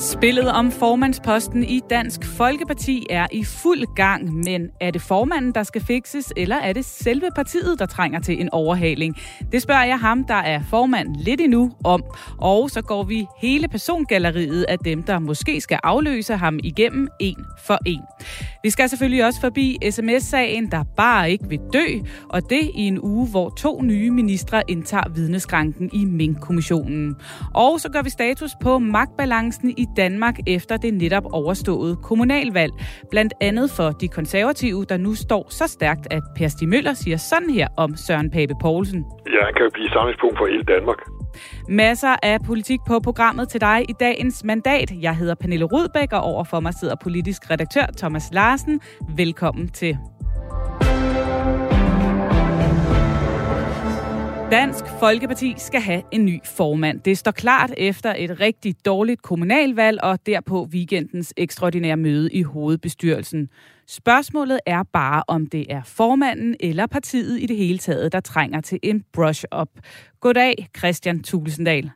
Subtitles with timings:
[0.00, 5.62] Spillet om formandsposten i Dansk Folkeparti er i fuld gang, men er det formanden, der
[5.62, 9.16] skal fikses, eller er det selve partiet, der trænger til en overhaling?
[9.52, 12.02] Det spørger jeg ham, der er formand lidt endnu om,
[12.38, 17.44] og så går vi hele persongalleriet af dem, der måske skal afløse ham igennem en
[17.66, 18.00] for en.
[18.62, 21.86] Vi skal selvfølgelig også forbi sms-sagen, der bare ikke vil dø,
[22.28, 27.16] og det i en uge, hvor to nye ministre indtager vidneskranken i Mink-kommissionen.
[27.54, 32.72] Og så gør vi status på magtbalancen i Danmark efter det netop overståede kommunalvalg.
[33.10, 37.16] Blandt andet for de konservative, der nu står så stærkt, at Per Stig Møller siger
[37.16, 39.04] sådan her om Søren Pape Poulsen.
[39.26, 40.98] Ja, han kan jo blive samlingspunkt for hele Danmark.
[41.68, 44.92] Masser af politik på programmet til dig i dagens mandat.
[45.02, 48.80] Jeg hedder Pernille Rudbæk, og overfor mig sidder politisk redaktør Thomas Larsen.
[49.16, 49.98] Velkommen til.
[54.50, 57.00] Dansk Folkeparti skal have en ny formand.
[57.00, 63.48] Det står klart efter et rigtig dårligt kommunalvalg og derpå weekendens ekstraordinære møde i hovedbestyrelsen.
[63.88, 68.60] Spørgsmålet er bare, om det er formanden eller partiet i det hele taget, der trænger
[68.60, 69.68] til en brush-up.
[70.20, 71.90] Goddag, Christian Tulsendal.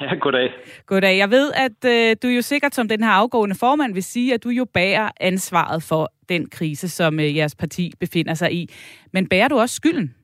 [0.00, 0.50] Ja, goddag.
[0.86, 1.18] Goddag.
[1.18, 4.44] Jeg ved, at øh, du jo sikkert som den her afgående formand vil sige, at
[4.44, 8.70] du jo bærer ansvaret for den krise, som øh, jeres parti befinder sig i.
[9.12, 10.14] Men bærer du også skylden?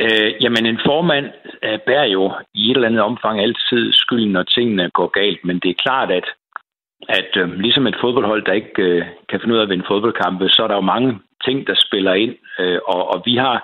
[0.00, 1.26] Øh, jamen, en formand
[1.62, 5.44] øh, bærer jo i et eller andet omfang altid skylden, når tingene går galt.
[5.44, 6.26] Men det er klart, at,
[7.08, 10.48] at øh, ligesom et fodboldhold, der ikke øh, kan finde ud af at vinde fodboldkampe,
[10.48, 12.34] så er der jo mange ting, der spiller ind.
[12.58, 13.56] Øh, og, og vi har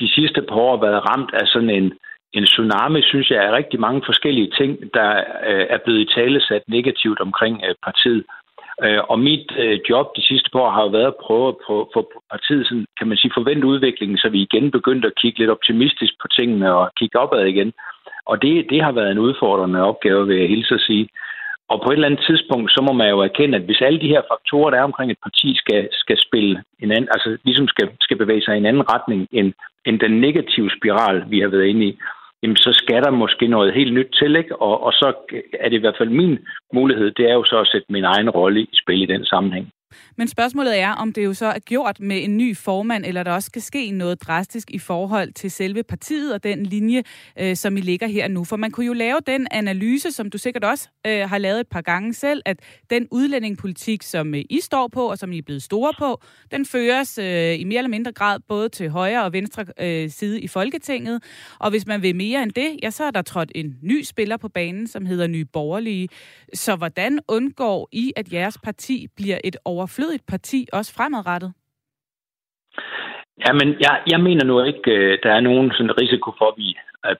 [0.00, 1.92] de sidste par år været ramt af sådan en,
[2.32, 5.10] en tsunami, synes jeg, af rigtig mange forskellige ting, der
[5.50, 8.24] øh, er blevet i tale sat negativt omkring øh, partiet.
[8.84, 11.54] Øh, og mit øh, job de sidste par år har jo været at prøve at
[11.94, 12.00] få
[12.30, 16.12] partiet, sådan, kan man sige, forvente udviklingen, så vi igen begyndte at kigge lidt optimistisk
[16.22, 17.72] på tingene og kigge opad igen.
[18.26, 21.08] Og det, det har været en udfordrende opgave, vil jeg hilse at sige.
[21.68, 24.12] Og på et eller andet tidspunkt, så må man jo erkende, at hvis alle de
[24.14, 27.88] her faktorer, der er omkring et parti, skal, skal spille en anden, altså ligesom skal,
[28.00, 29.52] skal bevæge sig i en anden retning end,
[29.86, 31.98] end den negative spiral, vi har været inde i,
[32.42, 34.62] jamen så skal der måske noget helt nyt til, ikke?
[34.62, 35.12] Og, og så
[35.60, 36.38] er det i hvert fald min
[36.74, 39.72] mulighed, det er jo så at sætte min egen rolle i spil i den sammenhæng.
[40.16, 43.32] Men spørgsmålet er, om det jo så er gjort med en ny formand, eller der
[43.32, 47.02] også skal ske noget drastisk i forhold til selve partiet og den linje,
[47.38, 48.44] øh, som I ligger her nu.
[48.44, 51.68] For man kunne jo lave den analyse, som du sikkert også øh, har lavet et
[51.68, 52.60] par gange selv, at
[52.90, 56.66] den udlændingepolitik, som øh, I står på, og som I er blevet store på, den
[56.66, 60.48] føres øh, i mere eller mindre grad både til højre og venstre øh, side i
[60.48, 61.22] Folketinget.
[61.58, 64.36] Og hvis man vil mere end det, ja, så er der trådt en ny spiller
[64.36, 66.08] på banen, som hedder Nye Borgerlige.
[66.54, 71.52] Så hvordan undgår I, at jeres parti bliver et overflødigt parti også fremadrettet?
[73.46, 76.68] Jamen, jeg, jeg mener nu ikke, øh, der er nogen sådan risiko for, at vi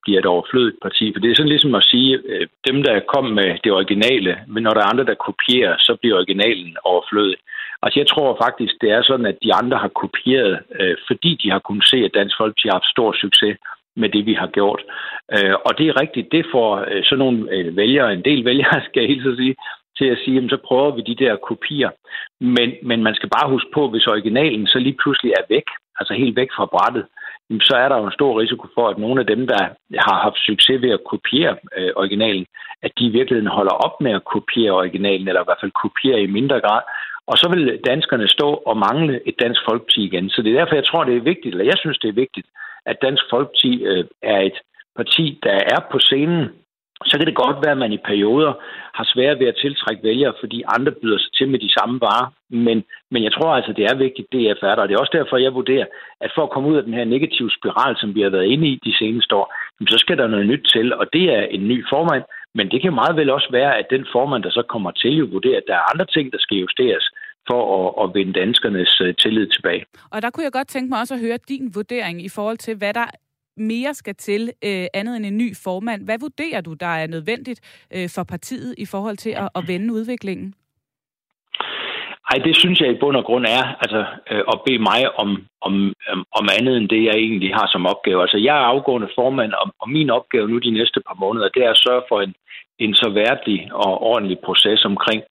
[0.02, 1.12] bliver et overflødigt parti.
[1.12, 4.62] For det er sådan ligesom at sige, øh, dem, der kom med det originale, men
[4.62, 7.38] når der er andre, der kopierer, så bliver originalen overflødig.
[7.82, 11.50] Altså, jeg tror faktisk, det er sådan, at de andre har kopieret, øh, fordi de
[11.50, 13.56] har kunnet se, at Dansk Folkeparti har haft stor succes
[13.96, 14.82] med det, vi har gjort.
[15.66, 16.70] Og det er rigtigt, det får
[17.08, 17.38] sådan nogle
[17.76, 19.54] vælgere, en del vælgere, skal jeg helt sige,
[19.98, 21.90] til at sige, jamen, så prøver vi de der kopier.
[22.40, 25.66] Men, men man skal bare huske på, hvis originalen så lige pludselig er væk,
[25.98, 27.04] altså helt væk fra brættet,
[27.60, 29.62] så er der jo en stor risiko for, at nogle af dem, der
[30.06, 32.46] har haft succes ved at kopiere øh, originalen,
[32.82, 36.22] at de i virkeligheden holder op med at kopiere originalen, eller i hvert fald kopiere
[36.22, 36.82] i mindre grad.
[37.26, 40.30] Og så vil danskerne stå og mangle et dansk folkeparti igen.
[40.30, 42.46] Så det er derfor, jeg tror, det er vigtigt, eller jeg synes, det er vigtigt,
[42.86, 44.58] at dansk folkeparti øh, er et
[44.96, 46.44] parti, der er på scenen
[47.04, 48.52] så kan det godt være, at man i perioder
[48.98, 52.32] har svært ved at tiltrække vælgere, fordi andre byder sig til med de samme varer.
[52.50, 54.82] Men, men jeg tror altså, det er vigtigt, det er færdigt.
[54.82, 55.86] Og det er også derfor, jeg vurderer,
[56.20, 58.68] at for at komme ud af den her negative spiral, som vi har været inde
[58.68, 59.54] i de seneste år,
[59.88, 62.24] så skal der noget nyt til, og det er en ny formand.
[62.54, 65.26] Men det kan meget vel også være, at den formand, der så kommer til, jo
[65.32, 67.04] vurderer, at der er andre ting, der skal justeres
[67.50, 69.84] for at, at vinde danskernes øh, tillid tilbage.
[70.12, 72.74] Og der kunne jeg godt tænke mig også at høre din vurdering i forhold til,
[72.76, 73.06] hvad der
[73.58, 76.04] mere skal til øh, andet end en ny formand.
[76.04, 79.94] Hvad vurderer du, der er nødvendigt øh, for partiet i forhold til at, at vende
[79.94, 80.54] udviklingen?
[82.30, 85.28] Ej, det synes jeg i bund og grund er altså, øh, at bede mig om,
[85.60, 85.92] om,
[86.38, 88.22] om andet end det, jeg egentlig har som opgave.
[88.22, 91.64] Altså, jeg er afgående formand, og, og min opgave nu de næste par måneder, det
[91.64, 92.34] er at sørge for en,
[92.78, 95.22] en så værdig og ordentlig proces omkring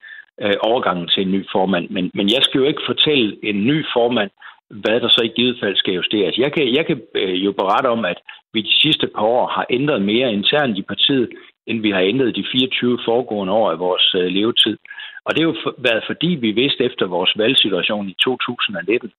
[0.42, 1.90] øh, overgangen til en ny formand.
[1.90, 4.32] Men, men jeg skal jo ikke fortælle en ny formand,
[4.70, 6.38] hvad der så i givet fald skal justeres.
[6.38, 8.20] Jeg kan, jeg kan øh, jo berette om, at
[8.54, 11.30] vi de sidste par år har ændret mere internt i partiet,
[11.68, 14.78] end vi har ændret de 24 foregående år af vores øh, levetid.
[15.26, 19.12] Og det har jo været fordi, vi vidste efter vores valgsituation i 2019,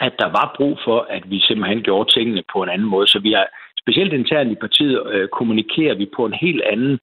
[0.00, 3.06] at der var brug for, at vi simpelthen gjorde tingene på en anden måde.
[3.06, 3.46] Så vi har
[3.82, 6.98] specielt internt i partiet øh, kommunikerer vi på en helt anden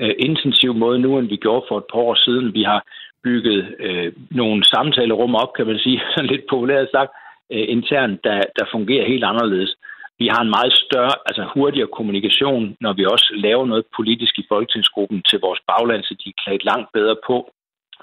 [0.00, 2.54] øh, intensiv måde nu, end vi gjorde for et par år siden.
[2.54, 2.80] Vi har
[3.24, 7.10] bygget øh, nogle samtalerum op, kan man sige, sådan lidt populært sagt,
[7.54, 9.76] øh, internt, der, der fungerer helt anderledes.
[10.18, 14.48] Vi har en meget større, altså hurtigere kommunikation, når vi også laver noget politisk i
[14.48, 17.36] folketingsgruppen til vores bagland, så de er klædt langt bedre på.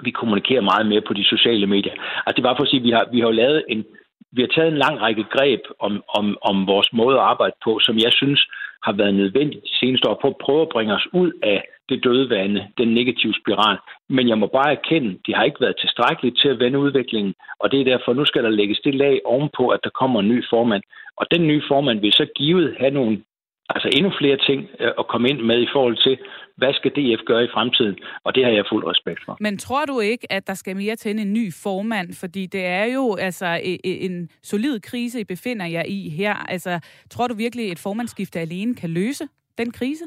[0.05, 1.95] Vi kommunikerer meget mere på de sociale medier.
[2.25, 3.85] Altså det var for at sige, at vi har, vi har lavet en,
[4.31, 7.79] vi har taget en lang række greb om, om, om vores måde at arbejde på,
[7.79, 8.41] som jeg synes
[8.83, 11.59] har været nødvendigt de seneste år på at prøve at bringe os ud af
[11.89, 13.77] det døde vande, den negative spiral.
[14.09, 17.71] Men jeg må bare erkende, de har ikke været tilstrækkeligt til at vende udviklingen, og
[17.71, 20.43] det er derfor, nu skal der lægges det lag ovenpå, at der kommer en ny
[20.49, 20.83] formand.
[21.17, 23.23] Og den nye formand vil så givet have nogle
[23.69, 26.17] altså endnu flere ting øh, at komme ind med i forhold til,
[26.57, 27.95] hvad skal DF gøre i fremtiden?
[28.23, 29.37] Og det har jeg fuld respekt for.
[29.39, 32.13] Men tror du ikke, at der skal mere til en ny formand?
[32.13, 36.35] Fordi det er jo altså e, e, en solid krise, I befinder jer i her.
[36.35, 36.79] Altså,
[37.09, 40.03] tror du virkelig, at et formandsskifte alene kan løse den krise?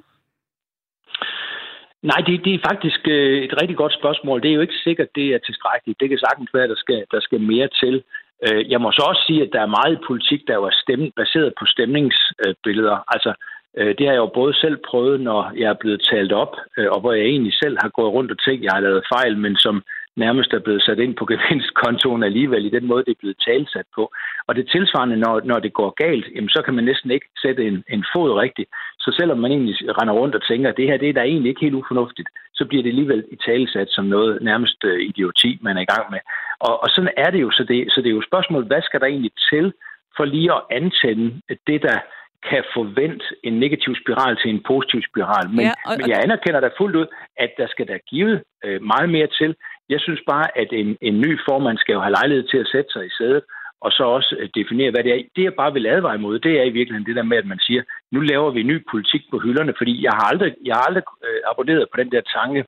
[2.03, 4.43] Nej, det, det er faktisk øh, et rigtig godt spørgsmål.
[4.43, 6.01] Det er jo ikke sikkert, det er tilstrækkeligt.
[6.01, 8.03] Det kan sagtens være, at der skal, der skal mere til.
[8.47, 11.55] Øh, jeg må så også sige, at der er meget politik, der er stemme, baseret
[11.59, 12.99] på stemningsbilleder.
[13.15, 13.33] Altså,
[13.79, 16.89] øh, det har jeg jo både selv prøvet, når jeg er blevet talt op, øh,
[16.91, 19.39] og hvor jeg egentlig selv har gået rundt og tænkt, at jeg har lavet fejl,
[19.39, 19.83] men som
[20.25, 23.89] nærmest er blevet sat ind på gevinstkontoen alligevel i den måde, det er blevet talsat
[23.97, 24.03] på.
[24.47, 27.63] Og det tilsvarende, når, når det går galt, jamen, så kan man næsten ikke sætte
[27.71, 28.69] en, en fod rigtigt.
[29.05, 31.51] Så selvom man egentlig render rundt og tænker, at det her det er da egentlig
[31.51, 35.77] ikke helt ufornuftigt, så bliver det alligevel i talsat som noget nærmest øh, idioti, man
[35.77, 36.21] er i gang med.
[36.67, 37.51] Og, og sådan er det jo.
[37.51, 39.73] Så det, så det er jo spørgsmålet, hvad skal der egentlig til
[40.17, 41.27] for lige at antænde
[41.67, 41.99] det, der
[42.49, 45.47] kan forvente en negativ spiral til en positiv spiral.
[45.57, 47.07] Men, ja, og, men jeg anerkender da fuldt ud,
[47.37, 49.57] at der skal der give øh, meget mere til.
[49.89, 52.91] Jeg synes bare, at en, en ny formand skal jo have lejlighed til at sætte
[52.93, 53.43] sig i sædet,
[53.85, 55.23] og så også øh, definere, hvad det er.
[55.37, 57.59] Det, jeg bare vil advare imod, det er i virkeligheden det der med, at man
[57.59, 57.83] siger,
[58.13, 61.41] nu laver vi ny politik på hylderne, fordi jeg har aldrig, jeg har aldrig øh,
[61.51, 62.65] abonneret på den der tanke,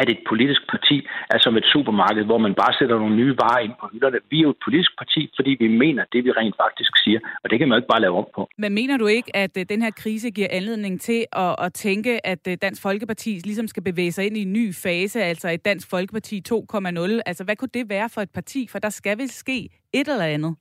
[0.00, 0.96] at et politisk parti
[1.34, 4.18] er som et supermarked, hvor man bare sætter nogle nye varer ind på hylderne.
[4.30, 7.50] Vi er jo et politisk parti, fordi vi mener det, vi rent faktisk siger, og
[7.50, 8.48] det kan man jo ikke bare lave om på.
[8.58, 12.26] Men mener du ikke, at øh, den her krise giver anledning til at, at tænke,
[12.26, 15.64] at øh, Dansk Folkeparti ligesom skal bevæge sig ind i en ny fase, altså et
[15.64, 17.20] Dansk Folkeparti 2.0?
[17.26, 18.68] Altså, hvad kunne det være for et parti?
[18.72, 20.56] For der skal vel ske et eller andet?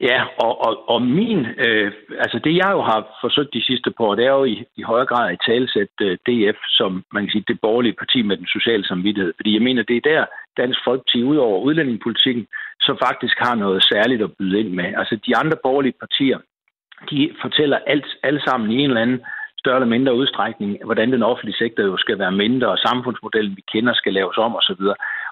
[0.00, 4.04] Ja, og, og, og min, øh, altså det jeg jo har forsøgt de sidste par
[4.04, 7.30] år, det er jo i, i højere grad at talsætte øh, DF som, man kan
[7.32, 9.32] sige, det borgerlige parti med den sociale samvittighed.
[9.36, 10.24] Fordi jeg mener, det er der
[10.56, 12.46] Dansk Folkeparti ud over udlændingepolitikken,
[12.80, 14.84] så faktisk har noget særligt at byde ind med.
[14.84, 16.38] Altså de andre borgerlige partier,
[17.10, 19.20] de fortæller alt, alle sammen i en eller anden
[19.60, 23.64] større eller mindre udstrækning, hvordan den offentlige sektor jo skal være mindre, og samfundsmodellen, vi
[23.72, 24.82] kender, skal laves om osv.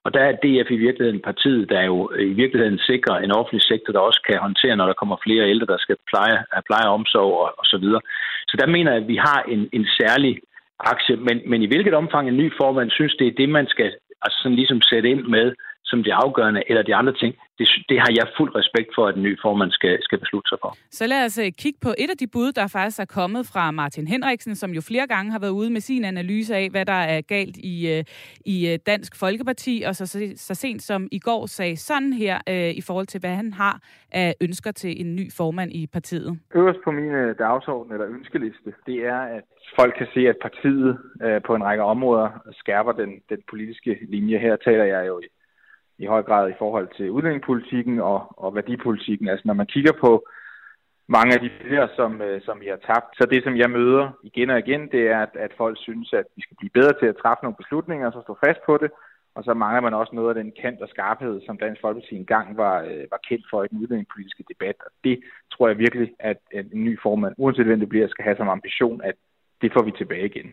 [0.04, 1.96] Og der er DF i virkeligheden partiet, der jo
[2.30, 5.66] i virkeligheden sikrer en offentlig sektor, der også kan håndtere, når der kommer flere ældre,
[5.66, 8.00] der skal pleje, øh, pleje omsorg og, og så videre.
[8.48, 10.32] Så der mener jeg, at vi har en, en særlig
[10.80, 13.88] aktie, men, men i hvilket omfang en ny formand synes, det er det, man skal
[14.22, 15.46] altså sådan ligesom sætte ind med,
[15.86, 19.14] som det afgørende, eller de andre ting, det, det har jeg fuld respekt for, at
[19.14, 20.76] den nye formand skal, skal beslutte sig for.
[20.90, 23.70] Så lad os øh, kigge på et af de bud, der faktisk er kommet fra
[23.70, 27.00] Martin Henriksen, som jo flere gange har været ude med sin analyse af, hvad der
[27.14, 28.04] er galt i, øh,
[28.46, 32.38] i øh, Dansk Folkeparti, og så, så, så sent som i går sagde sådan her
[32.48, 33.80] øh, i forhold til, hvad han har
[34.12, 36.38] af ønsker til en ny formand i partiet.
[36.54, 39.42] Øverst på min dagsorden eller ønskeliste, det er, at
[39.78, 44.38] folk kan se, at partiet øh, på en række områder skærper den, den politiske linje.
[44.38, 45.20] Her taler jeg jo
[45.98, 49.28] i høj grad i forhold til udlændingepolitikken og, og værdipolitikken.
[49.28, 50.26] Altså når man kigger på
[51.08, 54.10] mange af de vælgere, som, øh, som vi har tabt, så det, som jeg møder
[54.22, 57.06] igen og igen, det er, at, at folk synes, at vi skal blive bedre til
[57.06, 58.90] at træffe nogle beslutninger, og så stå fast på det.
[59.36, 62.56] Og så mangler man også noget af den kant og skarphed, som Dansk Folkeparti engang
[62.56, 64.76] var, øh, var kendt for i den udlændingepolitiske debat.
[64.86, 65.20] Og det
[65.52, 68.48] tror jeg virkelig, at, at en ny formand, uanset hvem det bliver, skal have som
[68.48, 69.14] ambition, at
[69.62, 70.52] det får vi tilbage igen.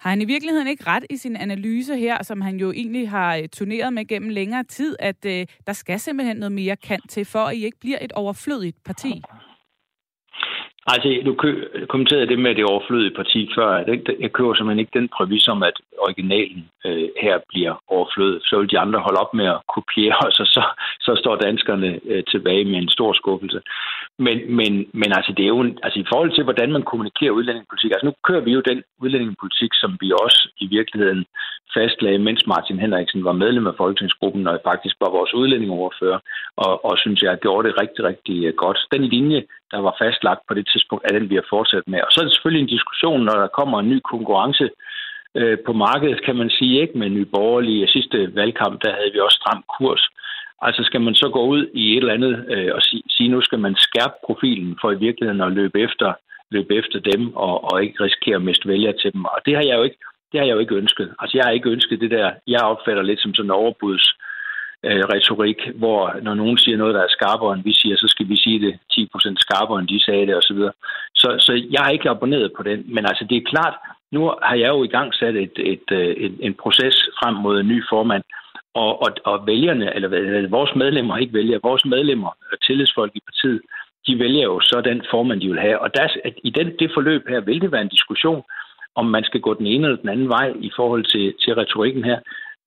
[0.00, 3.36] Har han i virkeligheden ikke ret i sin analyse her, som han jo egentlig har
[3.36, 7.24] øh, turneret med gennem længere tid, at øh, der skal simpelthen noget mere kant til,
[7.24, 9.22] for at I ikke bliver et overflødigt parti?
[10.92, 11.32] Altså, du
[11.92, 13.68] kommenterede det med det overflødige parti før.
[14.24, 18.42] Jeg køber simpelthen ikke den præmis om, at originalen øh, her bliver overflødet.
[18.42, 20.62] Så vil de andre holde op med at kopiere os, og så,
[21.00, 23.60] så står danskerne øh, tilbage med en stor skuffelse.
[24.18, 27.36] Men, men, men altså, det er jo en, altså, i forhold til, hvordan man kommunikerer
[27.38, 31.24] udlændingepolitik, altså nu kører vi jo den udlændingepolitik, som vi også i virkeligheden
[31.74, 36.20] fastlagde, mens Martin Henriksen var medlem af Folketingsgruppen, og faktisk var vores udlændingeoverfører,
[36.56, 38.78] og, og synes jeg gjorde det rigtig, rigtig øh, godt.
[38.92, 39.42] Den linje,
[39.72, 42.00] der var fastlagt på det tidspunkt, er den, vi har fortsat med.
[42.06, 44.70] Og så er det selvfølgelig en diskussion, når der kommer en ny konkurrence
[45.34, 47.88] øh, på markedet, kan man sige, ikke med Nye Borgerlige.
[47.88, 50.02] Sidste valgkamp, der havde vi også stram kurs.
[50.62, 53.40] Altså skal man så gå ud i et eller andet øh, og sige, sige, nu
[53.40, 56.12] skal man skærpe profilen for i virkeligheden at løbe efter,
[56.50, 59.24] løbe efter dem og, og ikke risikere at miste vælger til dem.
[59.24, 59.98] Og det har jeg jo ikke,
[60.32, 61.14] det har jeg jo ikke ønsket.
[61.18, 64.29] Altså jeg har ikke ønsket det der, jeg opfatter lidt som sådan en overbuds øh,
[64.84, 68.28] Øh, retorik, hvor når nogen siger noget, der er skarpere end vi siger, så skal
[68.28, 70.56] vi sige det 10% skarpere end de sagde det osv.
[70.56, 70.70] Så,
[71.14, 72.84] så, så jeg har ikke abonneret på den.
[72.94, 73.74] Men altså det er klart,
[74.12, 77.34] nu har jeg jo i gang sat et, et, øh, et, et, en proces frem
[77.34, 78.22] mod en ny formand,
[78.74, 83.20] og, og, og vælgerne, eller, eller vores medlemmer, ikke vælger, vores medlemmer og tillidsfolk i
[83.26, 83.60] partiet,
[84.06, 85.78] de vælger jo så den formand, de vil have.
[85.78, 86.08] Og der,
[86.44, 88.42] i den, det forløb her vil det være en diskussion,
[88.94, 92.04] om man skal gå den ene eller den anden vej i forhold til, til retorikken
[92.04, 92.18] her.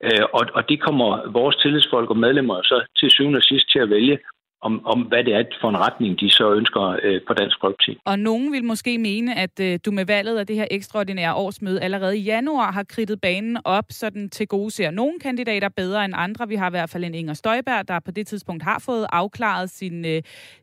[0.03, 3.79] Øh, og, og det kommer vores tillidsfolk og medlemmer så til syvende og sidst til
[3.79, 4.19] at vælge,
[4.67, 7.97] om, om hvad det er for en retning, de så ønsker øh, på Dansk Folkeparti.
[8.05, 11.81] Og nogen vil måske mene, at øh, du med valget af det her ekstraordinære årsmøde
[11.81, 16.05] allerede i januar har kridtet banen op, så den til gode ser nogle kandidater bedre
[16.05, 16.47] end andre.
[16.47, 19.69] Vi har i hvert fald en Inger Støjberg, der på det tidspunkt har fået afklaret
[19.69, 20.21] sin øh,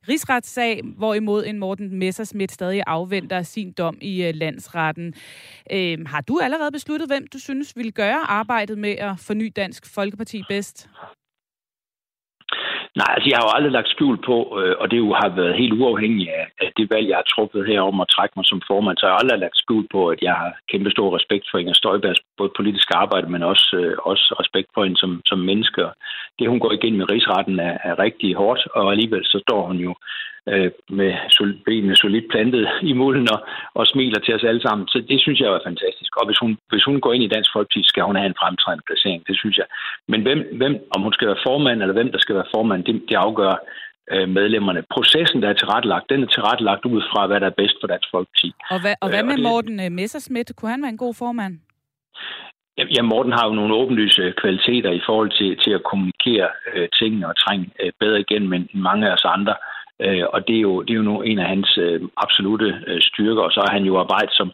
[0.09, 5.15] rigsretssag, hvorimod en Morten Messersmith stadig afventer sin dom i øh, landsretten.
[5.73, 9.95] Øh, har du allerede besluttet, hvem du synes vil gøre arbejdet med at forny Dansk
[9.95, 10.89] Folkeparti bedst?
[13.01, 15.61] Nej, altså jeg har jo aldrig lagt skjul på, øh, og det jo har været
[15.61, 18.97] helt uafhængigt af, det valg, jeg har truffet her om at trække mig som formand,
[18.97, 21.77] så jeg har aldrig lagt skjul på, at jeg har kæmpe stor respekt for Inger
[21.81, 25.83] Støjbergs både politiske arbejde, men også, øh, også respekt for hende som, som menneske.
[26.39, 29.77] Det, hun går igennem i rigsretten, er, er rigtig hårdt, og alligevel så står hun
[29.77, 29.95] jo
[30.49, 31.13] øh, med
[31.65, 33.41] benene solidt plantet i mulden og,
[33.75, 34.89] og smiler til os alle sammen.
[34.89, 36.17] Så det synes jeg er fantastisk.
[36.17, 38.85] Og hvis hun, hvis hun går ind i Dansk Folkeparti, skal hun have en fremtrædende
[38.87, 39.27] placering.
[39.29, 39.67] Det synes jeg.
[40.09, 43.03] Men hvem, hvem, om hun skal være formand, eller hvem der skal være formand, det,
[43.09, 43.55] det afgør
[44.13, 44.83] øh, medlemmerne.
[44.95, 48.09] Processen, der er tilrettelagt, den er tilrettelagt ud fra, hvad der er bedst for Dansk
[48.11, 48.53] Folkeparti.
[48.71, 50.53] Og hvad, og hvad øh, med Morten øh, Messerschmidt?
[50.57, 51.55] Kunne han være en god formand?
[52.97, 57.29] Ja, Morten har jo nogle åbenlyse kvaliteter i forhold til, til at kommunikere øh, tingene
[57.29, 59.53] og trænge øh, bedre igennem end mange af os andre.
[59.53, 63.01] Øh, Øh, og det er jo, det er jo en af hans øh, absolute øh,
[63.01, 64.53] styrker, og så er han jo arbejdsom,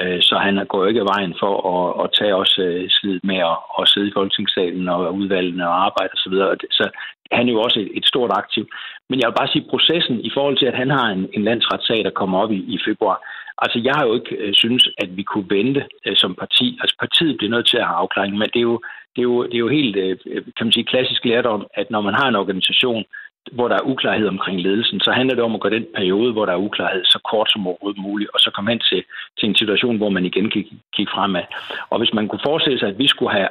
[0.00, 3.56] øh, så han går ikke vejen for at, at tage også øh, slid med at,
[3.80, 6.32] at sidde i folketingssalen og udvalgene og arbejde osv.
[6.32, 6.84] Så, så
[7.32, 8.64] han er jo også et, et stort aktiv.
[9.08, 12.04] Men jeg vil bare sige, processen i forhold til, at han har en, en landsretssag,
[12.04, 13.18] der kommer op i, i februar,
[13.62, 16.78] Altså, jeg har jo ikke øh, synes, at vi kunne vente øh, som parti.
[16.80, 18.80] Altså, partiet bliver nødt til at have afklaring, men det er jo,
[19.14, 21.66] det er jo, det er jo helt, øh, øh kan man sige, klassisk lært om,
[21.74, 23.04] at når man har en organisation,
[23.52, 26.46] hvor der er uklarhed omkring ledelsen, så handler det om at gå den periode, hvor
[26.46, 29.04] der er uklarhed, så kort som overhovedet muligt, og så komme hen til,
[29.38, 30.64] til en situation, hvor man igen kan
[30.96, 31.42] kigge fremad.
[31.90, 33.48] Og hvis man kunne forestille sig, at vi skulle have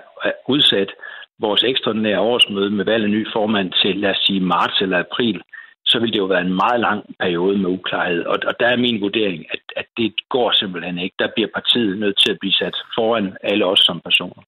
[0.47, 0.91] udsat
[1.39, 5.41] vores ekstraordinære årsmøde med valg af ny formand til, lad os sige, marts eller april,
[5.85, 8.25] så ville det jo være en meget lang periode med uklarhed.
[8.25, 11.15] Og, og der er min vurdering, at, at det går simpelthen ikke.
[11.19, 14.43] Der bliver partiet nødt til at blive sat foran alle os som personer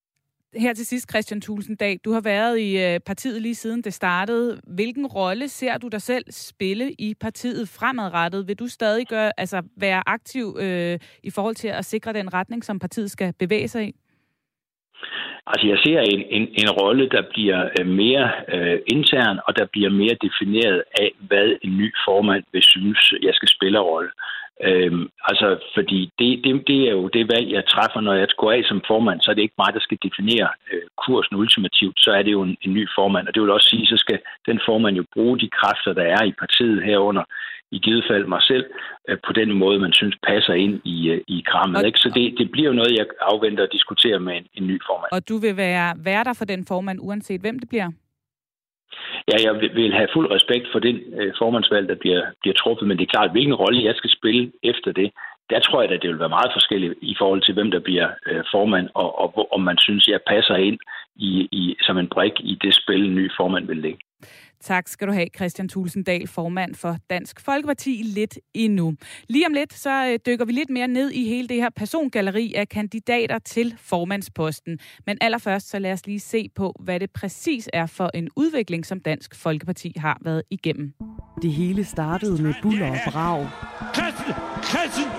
[0.56, 4.62] her til sidst, Christian Tulsendal, du har været i øh, partiet lige siden det startede.
[4.68, 8.48] Hvilken rolle ser du dig selv spille i partiet fremadrettet?
[8.48, 12.64] Vil du stadig gøre, altså være aktiv øh, i forhold til at sikre den retning,
[12.64, 13.96] som partiet skal bevæge sig i?
[15.48, 19.66] Altså jeg ser en, en, en rolle, der bliver øh, mere øh, intern, og der
[19.66, 24.12] bliver mere defineret af, hvad en ny formand vil synes, jeg skal spille rolle.
[24.68, 28.52] Øhm, altså, fordi det, det, det er jo det valg, jeg træffer, når jeg går
[28.52, 32.12] af som formand, så er det ikke mig, der skal definere øh, kursen ultimativt, så
[32.12, 33.28] er det jo en, en ny formand.
[33.28, 36.24] Og det vil også sige, så skal den formand jo bruge de kræfter, der er
[36.24, 37.24] i partiet herunder,
[37.72, 38.66] i givet fald mig selv,
[39.10, 41.86] øh, på den måde, man synes passer ind i, øh, i krammet.
[41.86, 42.00] Ikke?
[42.00, 45.12] Så det, det bliver jo noget, jeg afventer at diskutere med en, en ny formand.
[45.12, 47.90] Og du vil være værter for den formand, uanset hvem det bliver?
[49.30, 52.98] Ja, jeg vil have fuld respekt for den øh, formandsvalg, der bliver, bliver truffet, men
[52.98, 55.12] det er klart, hvilken rolle jeg skal spille efter det,
[55.50, 58.10] der tror jeg, at det vil være meget forskelligt i forhold til, hvem der bliver
[58.28, 60.80] øh, formand, og, og om man synes, jeg passer ind
[61.16, 64.00] i, i, som en brik i det spil, en ny formand vil lægge.
[64.64, 68.94] Tak skal du have, Christian Tulsendal, formand for Dansk Folkeparti, lidt endnu.
[69.28, 72.54] Lige om lidt, så øh, dykker vi lidt mere ned i hele det her persongalleri
[72.54, 74.80] af kandidater til formandsposten.
[75.06, 78.86] Men allerførst, så lad os lige se på, hvad det præcis er for en udvikling,
[78.86, 80.94] som Dansk Folkeparti har været igennem.
[81.42, 83.48] Det hele startede med buller og brag.
[83.96, 84.36] Christian!
[84.64, 85.19] Christian!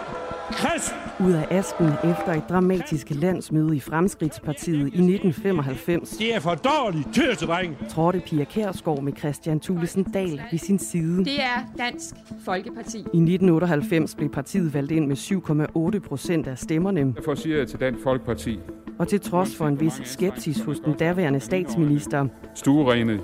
[0.53, 0.95] Krist!
[1.21, 6.11] Ud af asken efter et dramatisk landsmøde i Fremskridtspartiet i 1995.
[6.11, 7.77] Det er for dårligt, tøsedreng!
[7.89, 11.25] Trådte Pia Kærsgaard med Christian Thulesen Dahl ved sin side.
[11.25, 12.15] Det er Dansk
[12.45, 12.99] Folkeparti.
[12.99, 17.15] I 1998 blev partiet valgt ind med 7,8 procent af stemmerne.
[17.17, 18.59] Derfor siger jeg til Dansk Folkeparti.
[18.99, 22.27] Og til trods for en vis skepsis hos den daværende statsminister.
[22.55, 23.21] Stuerene,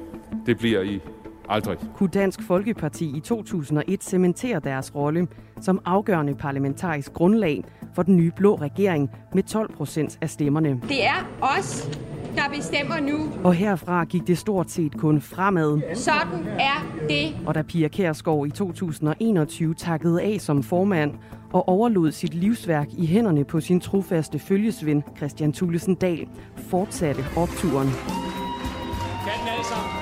[0.46, 1.00] det bliver I
[1.48, 1.78] Aldrig.
[1.96, 5.26] Kunne Dansk Folkeparti i 2001 cementere deres rolle
[5.60, 10.80] som afgørende parlamentarisk grundlag for den nye blå regering med 12 procent af stemmerne.
[10.88, 11.90] Det er os,
[12.36, 13.18] der bestemmer nu.
[13.44, 15.80] Og herfra gik det stort set kun fremad.
[15.94, 17.36] Sådan er det.
[17.46, 21.12] Og da Pia Kærsgaard i 2021 takkede af som formand
[21.52, 27.88] og overlod sit livsværk i hænderne på sin trofaste følgesven Christian Thulesen Dahl, fortsatte opturen.
[27.88, 29.95] Kan den alle sammen?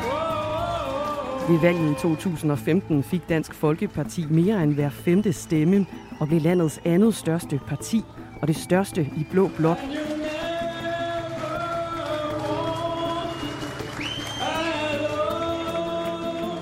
[1.49, 5.87] Ved valget i 2015 fik Dansk Folkeparti mere end hver femte stemme
[6.21, 8.03] og blev landets andet største parti
[8.43, 9.79] og det største i Blå Blok.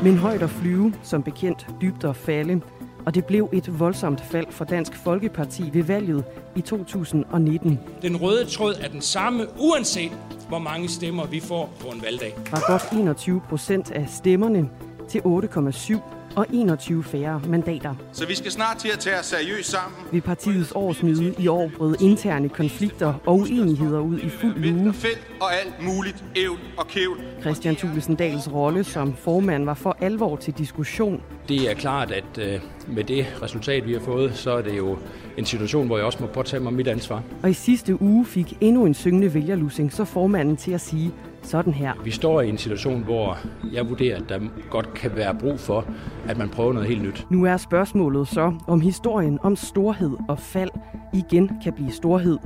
[0.02, 2.60] Men højt at flyve, som bekendt dybt at falde,
[3.06, 6.24] og det blev et voldsomt fald for Dansk Folkeparti ved valget
[6.56, 7.78] i 2019.
[8.02, 10.12] Den røde tråd er den samme, uanset
[10.48, 12.34] hvor mange stemmer vi får på en valgdag.
[12.46, 14.68] Fra godt 21 procent af stemmerne
[15.08, 17.94] til 8,7 og 21 færre mandater.
[18.12, 19.98] Så vi skal snart til at tage os seriøst sammen.
[20.12, 24.92] Ved partiets årsmøde i år brød interne konflikter og uenigheder ud i fuld lue.
[24.92, 27.20] Felt og alt muligt ævl og kævl.
[27.40, 31.22] Christian Thulesen Dahls rolle som formand var for alvor til diskussion.
[31.48, 34.98] Det er klart, at øh, med det resultat, vi har fået, så er det jo
[35.36, 37.22] en situation, hvor jeg også må påtage mig mit ansvar.
[37.42, 41.74] Og i sidste uge fik endnu en syngende vælgerlusing så formanden til at sige, sådan
[41.74, 41.92] her.
[42.04, 43.38] Vi står i en situation, hvor
[43.72, 45.86] jeg vurderer, at der godt kan være brug for,
[46.28, 47.26] at man prøver noget helt nyt.
[47.30, 50.70] Nu er spørgsmålet så, om historien om storhed og fald
[51.14, 52.38] igen kan blive storhed,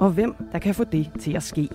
[0.00, 1.68] og hvem der kan få det til at ske.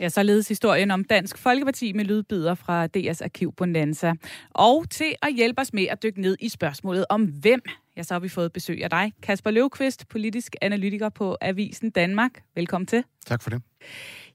[0.00, 4.12] Ja, således historien om Dansk Folkeparti med lydbider fra DS Arkiv Bonanza.
[4.50, 7.62] Og til at hjælpe os med at dykke ned i spørgsmålet om hvem,
[7.96, 12.30] ja, så har vi fået besøg af dig, Kasper Løvqvist, politisk analytiker på Avisen Danmark.
[12.54, 13.04] Velkommen til.
[13.26, 13.62] Tak for det.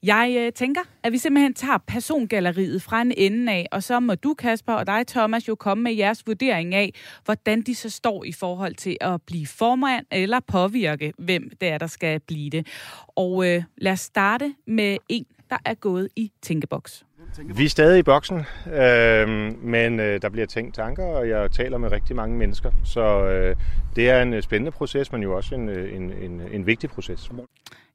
[0.04, 4.16] Jeg øh, tænker, at vi simpelthen tager persongalleriet fra en ende af, og så må
[4.16, 6.94] du, Kasper, og dig, Thomas, jo komme med jeres vurdering af,
[7.26, 11.78] hvordan de så står i forhold til at blive formand eller påvirke, hvem det er,
[11.78, 12.68] der skal blive det.
[13.08, 17.06] Og øh, lad os starte med en, der er gået i tænkeboks.
[17.38, 18.38] Vi er stadig i boksen,
[18.74, 19.28] øh,
[19.64, 22.72] men øh, der bliver tænkt tanker, og jeg taler med rigtig mange mennesker.
[22.84, 23.56] Så øh,
[23.96, 27.32] det er en spændende proces, men jo også en, øh, en, en, en vigtig proces.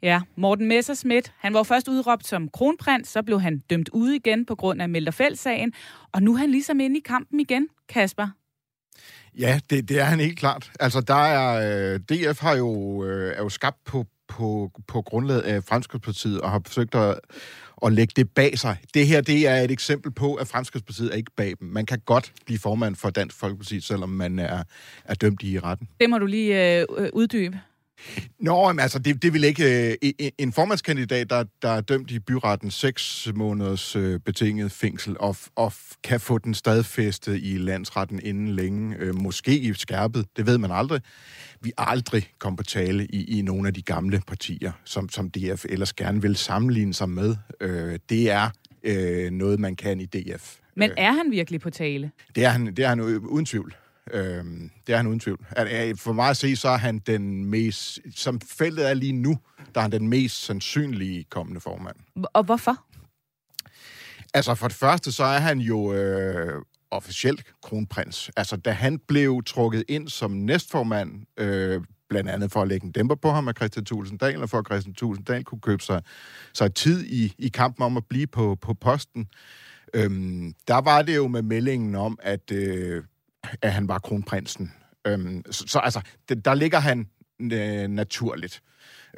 [0.02, 4.46] Ja, Morten Messerschmidt, han var først udråbt som kronprins, så blev han dømt ude igen
[4.46, 5.72] på grund af Melderfeld-sagen,
[6.12, 8.28] og nu er han ligesom inde i kampen igen, Kasper.
[9.38, 10.70] Ja, det, det er han helt klart.
[10.80, 15.40] Altså, der er, øh, DF har jo, øh, er jo skabt på, på, på grundlaget
[15.40, 17.20] af Fremskridspartiet og har forsøgt at,
[17.86, 18.76] at lægge det bag sig.
[18.94, 21.68] Det her, det er et eksempel på, at Fremskridspartiet er ikke bag dem.
[21.68, 24.62] Man kan godt blive formand for Dansk Folkeparti, selvom man er,
[25.04, 25.88] er dømt i retten.
[26.00, 27.60] Det må du lige øh, uddybe.
[28.40, 29.90] Nå, men altså, det, det vil ikke...
[30.02, 35.36] Øh, en formandskandidat, der, der er dømt i byretten seks måneders øh, betinget fængsel, og,
[35.56, 35.72] og
[36.04, 40.70] kan få den stadfæstet i landsretten inden længe, øh, måske i skærpet, det ved man
[40.70, 41.00] aldrig.
[41.60, 45.64] Vi aldrig kom på tale i, i nogle af de gamle partier, som, som DF
[45.68, 47.36] ellers gerne vil sammenligne sig med.
[47.60, 48.50] Øh, det er
[48.84, 50.56] øh, noget, man kan i DF.
[50.74, 52.10] Men er han virkelig på tale?
[52.34, 53.76] Det er han, det er han uden tvivl.
[54.12, 54.44] Øh,
[54.86, 55.46] det er han uden tvivl.
[55.50, 59.38] At, for mig at se, så er han den mest, som feltet er lige nu,
[59.74, 61.96] der er han den mest sandsynlige kommende formand.
[62.32, 62.84] Og hvorfor?
[64.34, 68.30] Altså for det første, så er han jo øh, officielt kronprins.
[68.36, 72.92] Altså da han blev trukket ind som næstformand, øh, blandt andet for at lægge en
[72.92, 76.02] dæmper på ham af Christian Tulsendal, og for at Christian Tulsendal kunne købe sig,
[76.54, 79.28] sig tid i, i kampen om at blive på, på posten.
[79.94, 83.04] Øhm, der var det jo med meldingen om, at øh,
[83.62, 84.72] at han var kronprinsen.
[85.06, 87.08] Øhm, så, så altså, det, der ligger han
[87.40, 88.62] øh, naturligt.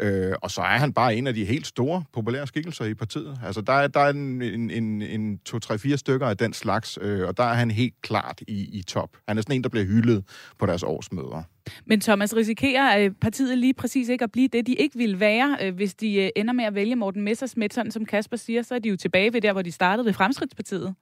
[0.00, 3.38] Øh, og så er han bare en af de helt store populære skikkelser i partiet.
[3.44, 6.52] Altså, der er, der er en, en, en, en to, tre, fire stykker af den
[6.52, 9.16] slags, øh, og der er han helt klart i, i top.
[9.28, 10.24] Han er sådan en, der bliver hyldet
[10.58, 11.42] på deres årsmøder.
[11.86, 15.58] Men Thomas, risikerer øh, partiet lige præcis ikke at blive det, de ikke ville være,
[15.62, 18.74] øh, hvis de øh, ender med at vælge Morten Messersmith, sådan som Kasper siger, så
[18.74, 20.94] er de jo tilbage ved der, hvor de startede ved Fremskridtspartiet?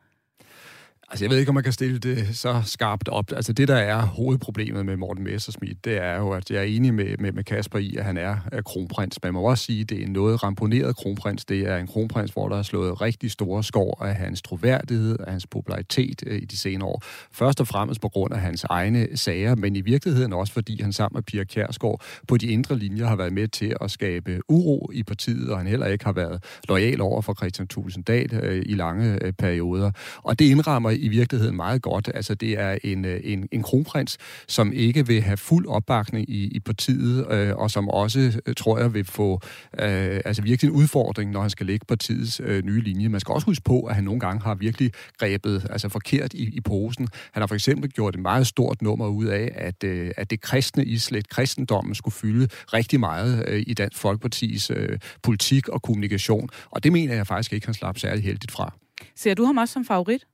[1.11, 3.33] Altså, jeg ved ikke, om man kan stille det så skarpt op.
[3.33, 6.95] Altså, det, der er hovedproblemet med Morten Messerschmidt, det er jo, at jeg er enig
[6.95, 9.19] med, med, med Kasper i, at han er, er kronprins.
[9.23, 11.45] Man må også sige, at det er en noget ramponeret kronprins.
[11.45, 15.33] Det er en kronprins, hvor der er slået rigtig store skår af hans troværdighed, af
[15.33, 17.03] hans popularitet øh, i de senere år.
[17.33, 20.93] Først og fremmest på grund af hans egne sager, men i virkeligheden også, fordi han
[20.93, 24.91] sammen med Pia Kjærsgaard på de indre linjer har været med til at skabe uro
[24.95, 28.75] i partiet, og han heller ikke har været lojal over for Christian Tulsendal øh, i
[28.75, 29.91] lange øh, perioder.
[30.23, 32.11] Og det indrammer i virkeligheden meget godt.
[32.15, 36.45] Altså, det er en, øh, en, en kronprins, som ikke vil have fuld opbakning i,
[36.45, 39.41] i partiet, øh, og som også, øh, tror jeg, vil få
[39.79, 43.09] øh, altså virkelig en udfordring, når han skal lægge partiets øh, nye linje.
[43.09, 46.45] Man skal også huske på, at han nogle gange har virkelig grebet altså forkert i,
[46.57, 47.09] i posen.
[47.33, 50.41] Han har for eksempel gjort et meget stort nummer ud af, at, øh, at det
[50.41, 56.49] kristne islet, kristendommen, skulle fylde rigtig meget øh, i Dansk Folkepartis øh, politik og kommunikation.
[56.71, 58.73] Og det mener jeg faktisk ikke, han slap særlig heldigt fra.
[59.17, 60.27] Ser du ham også som favorit?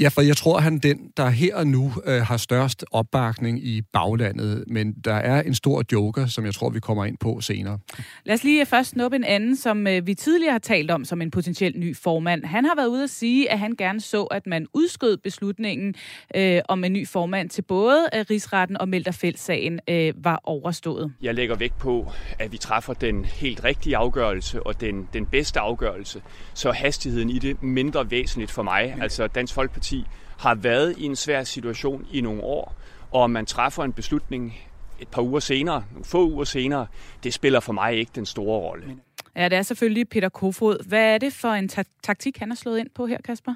[0.00, 3.82] Ja, for jeg tror, han den, der her og nu øh, har størst opbakning i
[3.92, 7.78] baglandet, men der er en stor joker, som jeg tror, vi kommer ind på senere.
[8.24, 11.22] Lad os lige først snuppe en anden, som øh, vi tidligere har talt om som
[11.22, 12.44] en potentiel ny formand.
[12.44, 15.94] Han har været ude at sige, at han gerne så, at man udskød beslutningen
[16.36, 21.12] øh, om en ny formand til både øh, Rigsretten og Melterfældssagen øh, var overstået.
[21.22, 25.60] Jeg lægger vægt på, at vi træffer den helt rigtige afgørelse og den, den bedste
[25.60, 26.22] afgørelse,
[26.54, 28.96] så hastigheden i det mindre væsentligt for mig.
[29.00, 30.06] Altså Dansk Folkeparti Folkeparti
[30.38, 32.74] har været i en svær situation i nogle år,
[33.10, 34.58] og man træffer en beslutning
[35.00, 36.86] et par uger senere, nogle få uger senere,
[37.24, 38.96] det spiller for mig ikke den store rolle.
[39.36, 40.86] Ja, det er selvfølgelig Peter Kofod.
[40.86, 43.54] Hvad er det for en ta- taktik, han har slået ind på her, Kasper?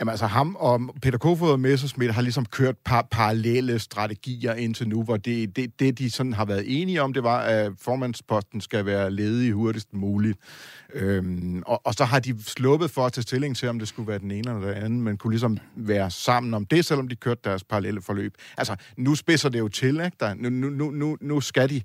[0.00, 4.88] Jamen altså ham og Peter Kofod og Messersmith har ligesom kørt par parallelle strategier indtil
[4.88, 8.60] nu, hvor det, det, det, de sådan har været enige om, det var, at formandsposten
[8.60, 10.38] skal være ledig hurtigst muligt.
[10.94, 14.08] Øhm, og, og så har de sluppet for at tage stilling til, om det skulle
[14.08, 17.16] være den ene eller den anden, men kunne ligesom være sammen om det, selvom de
[17.16, 18.34] kørte deres parallelle forløb.
[18.56, 20.16] Altså, nu spidser det jo til, ikke?
[20.20, 21.82] Der, nu, nu, nu, nu skal de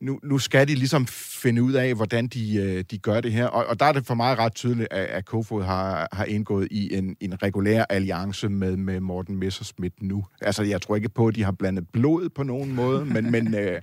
[0.00, 3.46] nu, nu skal de ligesom finde ud af, hvordan de, øh, de gør det her.
[3.46, 6.68] Og, og der er det for mig ret tydeligt, at, at Kofod har, har indgået
[6.70, 10.24] i en, en regulær alliance med, med Morten Messerschmidt nu.
[10.40, 13.54] Altså, jeg tror ikke på, at de har blandet blod på nogen måde, men, men,
[13.54, 13.80] øh,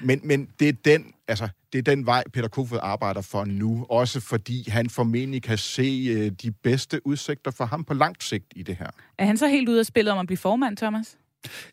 [0.00, 3.86] men, men det er den altså, det er den vej, Peter Kofod arbejder for nu,
[3.90, 8.52] også fordi han formentlig kan se øh, de bedste udsigter for ham på langt sigt
[8.56, 8.90] i det her.
[9.18, 11.16] Er han så helt ude af spillet om at blive formand, Thomas?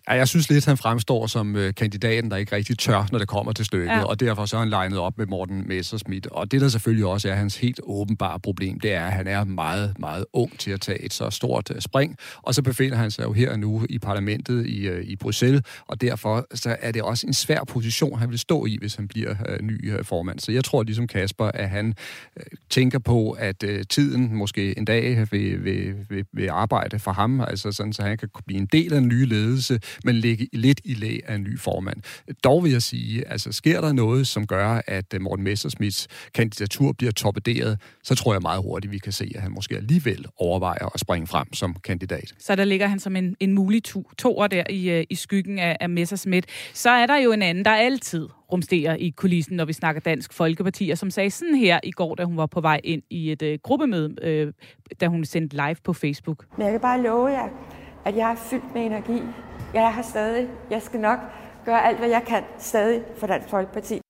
[0.10, 3.28] Ja, jeg synes lidt, han fremstår som øh, kandidaten, der ikke rigtig tør, når det
[3.28, 4.04] kommer til stykket, ja.
[4.04, 6.28] og derfor så er han legnet op med Morten Messerschmidt.
[6.28, 9.44] Og det, der selvfølgelig også er hans helt åbenbare problem, det er, at han er
[9.44, 13.12] meget, meget ung til at tage et så stort øh, spring, og så befinder han
[13.12, 17.02] sig jo her nu i parlamentet i, øh, i Bruxelles, og derfor så er det
[17.02, 20.40] også en svær position, han vil stå i, hvis han bliver øh, ny øh, formand.
[20.40, 21.96] Så jeg tror ligesom Kasper, at han
[22.38, 27.12] øh, tænker på, at øh, tiden måske en dag vil, vil, vil, vil arbejde for
[27.12, 30.16] ham, altså sådan, så han kan blive en del af den nye ledelse, ledelse, men
[30.16, 31.98] ligge lidt i læ af en ny formand.
[32.44, 36.92] Dog vil jeg sige, altså sker der noget, som gør, at øh, Morten Messersmiths kandidatur
[36.92, 40.94] bliver torpederet, så tror jeg meget hurtigt, vi kan se, at han måske alligevel overvejer
[40.94, 42.34] at springe frem som kandidat.
[42.40, 45.60] Så der ligger han som en, en mulig to, toer der i, øh, i skyggen
[45.60, 46.48] af, af Messersmith.
[46.74, 50.34] Så er der jo en anden, der altid rumsterer i kulissen, når vi snakker Dansk
[50.34, 53.32] Folkeparti, og som sagde sådan her i går, da hun var på vej ind i
[53.32, 54.54] et øh, gruppemøde, øh,
[55.02, 56.46] da hun sendte live på Facebook.
[56.58, 57.50] Men jeg kan bare love jer,
[58.06, 59.22] at jeg er fyldt med energi
[59.74, 60.48] jeg er her stadig.
[60.70, 61.20] Jeg skal nok
[61.66, 64.02] gøre alt, hvad jeg kan stadig for Dansk Folkeparti.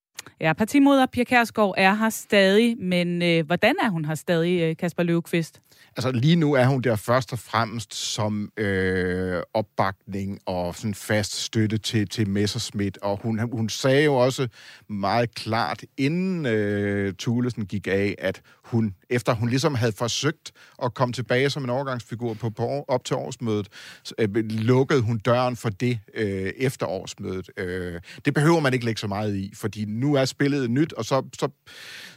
[0.41, 4.77] Ja, partimoder Pia Kærsgaard er her stadig, men øh, hvordan er hun her stadig, øh,
[4.77, 5.61] Kasper Løvqvist?
[5.97, 11.35] Altså lige nu er hun der først og fremmest som øh, opbakning og sådan fast
[11.35, 14.47] støtte til, til Messerschmidt, og hun, hun sagde jo også
[14.89, 18.41] meget klart, inden øh, Thulesen gik af, at
[18.71, 20.51] hun, efter hun ligesom havde forsøgt
[20.83, 23.67] at komme tilbage som en overgangsfigur på, på op til årsmødet,
[24.03, 27.49] så, øh, lukkede hun døren for det øh, efter årsmødet.
[27.57, 31.05] Øh, det behøver man ikke lægge så meget i, fordi nu er spillet nyt, og
[31.05, 31.49] så, så,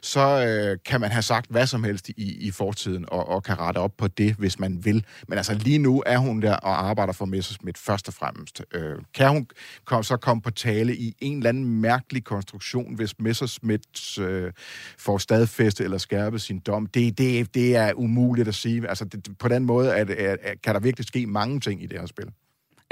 [0.03, 3.59] så øh, kan man have sagt hvad som helst i, i fortiden, og, og kan
[3.59, 5.05] rette op på det, hvis man vil.
[5.29, 8.63] Men altså lige nu er hun der og arbejder for Messerschmidt først og fremmest.
[8.75, 9.47] Øh, kan hun
[9.85, 14.53] kom, så komme på tale i en eller anden mærkelig konstruktion, hvis Messerschmidt øh,
[14.99, 16.87] får stadfæste eller skærpet sin dom?
[16.87, 18.89] Det, det, det er umuligt at sige.
[18.89, 21.87] Altså det, på den måde at, at, at, kan der virkelig ske mange ting i
[21.87, 22.27] det her spil.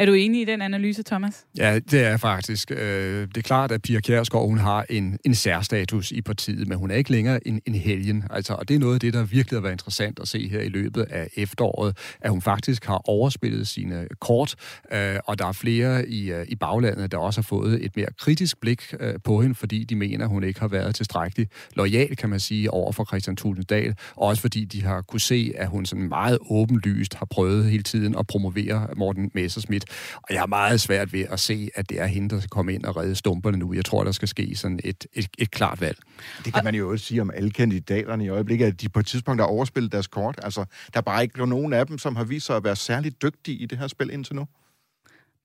[0.00, 1.46] Er du enig i den analyse, Thomas?
[1.56, 2.70] Ja, det er faktisk.
[2.70, 6.78] Øh, det er klart, at Pia Kjærsgaard, hun har en, en særstatus i partiet, men
[6.78, 8.24] hun er ikke længere en, en helgen.
[8.30, 10.60] Altså, og det er noget af det, der virkelig har været interessant at se her
[10.60, 14.54] i løbet af efteråret, at hun faktisk har overspillet sine kort,
[14.92, 18.08] øh, og der er flere i, øh, i baglandet, der også har fået et mere
[18.18, 22.28] kritisk blik øh, på hende, fordi de mener, hun ikke har været tilstrækkelig lojal, kan
[22.28, 25.86] man sige, over for Christian Tulsendal, og også fordi de har kunne se, at hun
[25.86, 29.89] sådan meget åbenlyst har prøvet hele tiden at promovere Morten Messerschmidt.
[30.16, 32.74] Og jeg har meget svært ved at se, at det er hende, der skal komme
[32.74, 33.72] ind og redde stumperne nu.
[33.72, 35.98] Jeg tror, der skal ske sådan et, et, et klart valg.
[36.44, 39.06] Det kan man jo også sige om alle kandidaterne i øjeblikket, at de på et
[39.06, 40.40] tidspunkt har overspillet deres kort.
[40.42, 43.22] Altså, der er bare ikke nogen af dem, som har vist sig at være særligt
[43.22, 44.46] dygtige i det her spil indtil nu.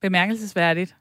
[0.02, 0.96] Bemærkelsesværdigt.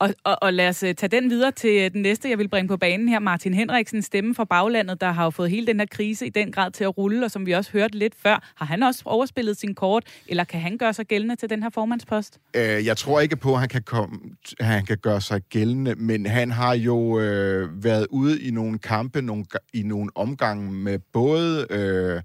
[0.00, 2.48] Og, og, og lad os øh, tage den videre til øh, den næste, jeg vil
[2.48, 3.18] bringe på banen her.
[3.18, 6.52] Martin Henriksen, stemme fra baglandet, der har jo fået hele den her krise i den
[6.52, 8.52] grad til at rulle, og som vi også hørte lidt før.
[8.56, 11.70] Har han også overspillet sin kort, eller kan han gøre sig gældende til den her
[11.70, 12.38] formandspost?
[12.56, 14.18] Øh, jeg tror ikke på, at han kan, komme,
[14.58, 18.78] at han kan gøre sig gældende, men han har jo øh, været ude i nogle
[18.78, 21.66] kampe, nogle, i nogle omgange med både...
[21.70, 22.22] Øh,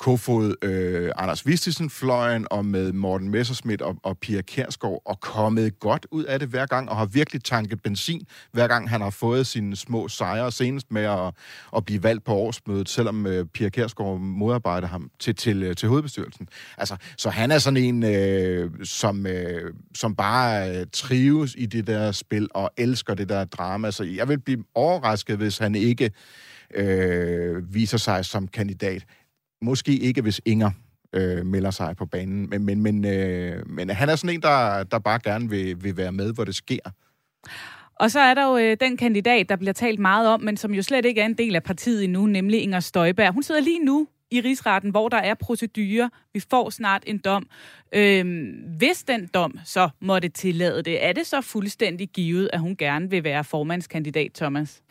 [0.00, 5.78] Kofod, øh, Anders Vistisen fløjen og med Morten Messerschmidt og, og Pia Kærsgaard og kommet
[5.80, 9.10] godt ud af det hver gang og har virkelig tanket benzin, hver gang han har
[9.10, 11.34] fået sine små sejre, senest med at,
[11.76, 15.88] at blive valgt på årsmødet, selvom øh, Pia Kærsgaard modarbejder ham til, til, øh, til
[15.88, 16.48] hovedbestyrelsen.
[16.78, 21.86] Altså, så han er sådan en, øh, som, øh, som bare øh, trives i det
[21.86, 23.90] der spil og elsker det der drama.
[23.90, 26.10] Så jeg vil blive overrasket, hvis han ikke
[26.74, 29.04] øh, viser sig som kandidat.
[29.62, 30.70] Måske ikke, hvis Inger
[31.12, 34.82] øh, melder sig på banen, men, men, men, øh, men han er sådan en, der,
[34.84, 36.90] der bare gerne vil, vil være med, hvor det sker.
[37.94, 40.74] Og så er der jo øh, den kandidat, der bliver talt meget om, men som
[40.74, 43.32] jo slet ikke er en del af partiet endnu, nemlig Inger Støjberg.
[43.32, 46.08] Hun sidder lige nu i rigsretten, hvor der er procedurer.
[46.32, 47.46] Vi får snart en dom.
[47.92, 52.76] Øhm, hvis den dom så måtte tillade det, er det så fuldstændig givet, at hun
[52.76, 54.82] gerne vil være formandskandidat, Thomas?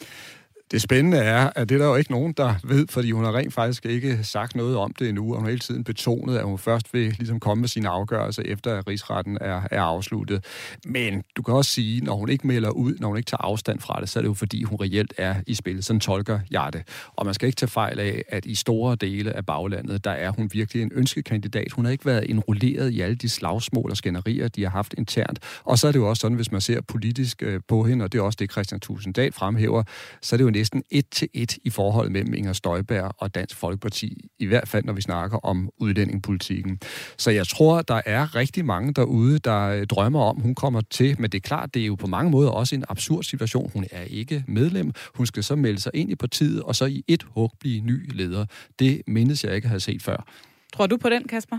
[0.71, 3.35] Det spændende er, at det er der jo ikke nogen, der ved, fordi hun har
[3.35, 6.45] rent faktisk ikke sagt noget om det endnu, og hun har hele tiden betonet, at
[6.45, 10.45] hun først vil ligesom komme med sine afgørelser, efter at rigsretten er, er afsluttet.
[10.85, 13.79] Men du kan også sige, når hun ikke melder ud, når hun ikke tager afstand
[13.79, 15.83] fra det, så er det jo fordi, hun reelt er i spil.
[15.83, 16.81] Sådan tolker jeg det.
[17.15, 20.31] Og man skal ikke tage fejl af, at i store dele af baglandet, der er
[20.31, 21.71] hun virkelig en ønskekandidat.
[21.71, 25.39] Hun har ikke været enrolleret i alle de slagsmål og skænderier, de har haft internt.
[25.63, 28.11] Og så er det jo også sådan, hvis man ser politisk øh, på hende, og
[28.11, 29.83] det er også det, Christian Tusinddal fremhæver,
[30.21, 33.55] så er det jo næsten et til et i forhold mellem Inger Støjberg og Dansk
[33.55, 36.79] Folkeparti, i hvert fald når vi snakker om udlændingepolitikken.
[37.17, 41.21] Så jeg tror, der er rigtig mange derude, der øh, drømmer om, hun kommer til,
[41.21, 43.71] men det er klart, det er jo på mange måder også en absurd situation.
[43.73, 47.03] Hun er ikke medlem, hun skal så melde sig ind i partiet, og så i
[47.07, 48.45] et hug blive ny leder.
[48.79, 50.27] Det mindes jeg ikke at have set før.
[50.73, 51.57] Tror du på den, Kasper?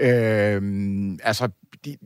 [0.00, 1.48] Øhm, altså,
[1.84, 1.96] de,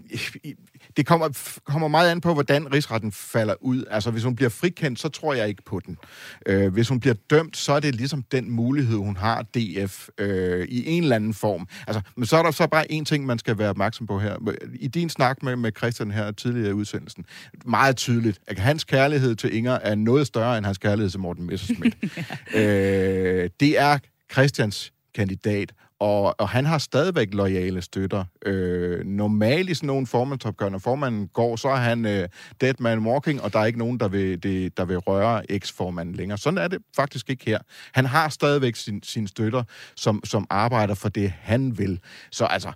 [0.96, 3.84] det kommer, kommer meget an på, hvordan rigsretten falder ud.
[3.90, 5.98] Altså, hvis hun bliver frikendt, så tror jeg ikke på den.
[6.46, 10.68] Øh, hvis hun bliver dømt, så er det ligesom den mulighed, hun har, DF, øh,
[10.68, 11.68] i en eller anden form.
[11.86, 14.36] Altså, men så er der så bare en ting, man skal være opmærksom på her.
[14.74, 17.24] I din snak med, med Christian her tidligere i udsendelsen,
[17.64, 21.46] meget tydeligt, at hans kærlighed til Inger er noget større end hans kærlighed til Morten
[21.46, 21.96] Messerschmidt.
[22.54, 23.98] øh, det er
[24.32, 28.24] Christians kandidat, og, og han har stadigvæk lojale støtter.
[28.46, 32.28] Øh, normalt i sådan nogle formandsopgør, når formanden går, så er han øh,
[32.60, 36.14] dead man walking, og der er ikke nogen, der vil, det, der vil røre eksformanden
[36.14, 36.38] længere.
[36.38, 37.58] Sådan er det faktisk ikke her.
[37.92, 39.62] Han har stadigvæk sin, sin støtter,
[39.96, 42.00] som, som arbejder for det, han vil.
[42.30, 42.72] Så altså,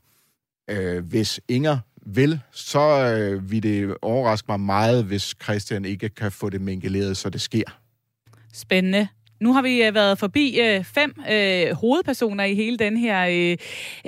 [0.70, 6.32] øh, hvis Inger vil, så øh, vil det overraske mig meget, hvis Christian ikke kan
[6.32, 7.78] få det mingeleret, så det sker.
[8.52, 9.08] Spændende.
[9.44, 13.56] Nu har vi øh, været forbi øh, fem øh, hovedpersoner i hele den her øh,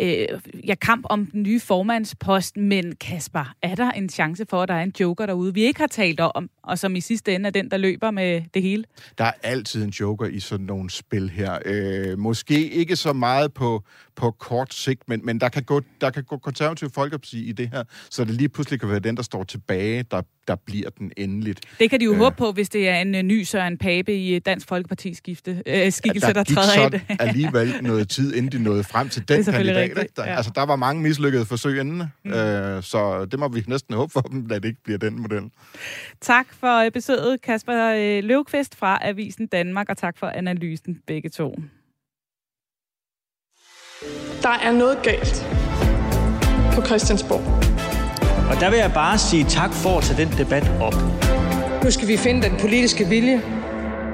[0.04, 0.26] øh,
[0.66, 2.56] ja, kamp om den nye formandspost.
[2.56, 5.80] Men Kasper, er der en chance for, at der er en joker derude, vi ikke
[5.80, 8.84] har talt om, og som i sidste ende er den, der løber med det hele?
[9.18, 11.58] Der er altid en joker i sådan nogle spil her.
[11.64, 13.82] Øh, måske ikke så meget på,
[14.16, 17.68] på kort sigt, men, men der, kan gå, der kan gå konservativ folkeparti i det
[17.68, 21.12] her, så det lige pludselig kan være den, der står tilbage, der, der bliver den
[21.16, 21.60] endeligt.
[21.78, 24.16] Det kan de jo øh, håbe på, hvis det er en uh, ny Søren Pape
[24.16, 26.92] i Dansk Folkeparti skifte, øh, skikkelse, der, der træder ind.
[26.92, 29.84] Der alligevel noget tid, inden de nåede frem til den kandidat.
[29.84, 30.08] Ikke?
[30.16, 30.36] Der, ja.
[30.36, 32.32] Altså, der var mange mislykkede forsøg inden, mm.
[32.32, 35.42] øh, så det må vi næsten håbe for dem, at det ikke bliver den model.
[36.20, 41.54] Tak for besøget, Kasper øh, Løvqvist fra Avisen Danmark, og tak for analysen begge to.
[44.42, 45.46] Der er noget galt
[46.72, 47.42] på Christiansborg.
[48.50, 50.94] Og der vil jeg bare sige tak for at tage den debat op.
[51.84, 53.42] Nu skal vi finde den politiske vilje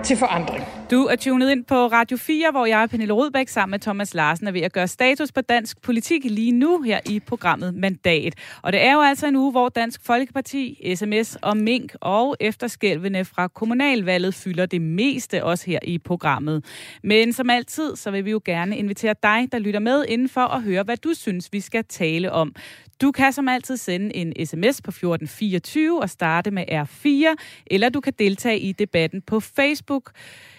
[0.04, 0.81] til forandring.
[0.92, 4.14] Du er tunet ind på Radio 4, hvor jeg og Pernille Rudbæk sammen med Thomas
[4.14, 8.34] Larsen er ved at gøre status på dansk politik lige nu her i programmet Mandat.
[8.62, 13.24] Og det er jo altså en uge, hvor Dansk Folkeparti, SMS og Mink og efterskælvene
[13.24, 16.64] fra kommunalvalget fylder det meste også her i programmet.
[17.02, 20.40] Men som altid, så vil vi jo gerne invitere dig, der lytter med, inden for
[20.40, 22.54] at høre, hvad du synes, vi skal tale om.
[23.00, 28.00] Du kan som altid sende en sms på 1424 og starte med R4, eller du
[28.00, 30.12] kan deltage i debatten på Facebook.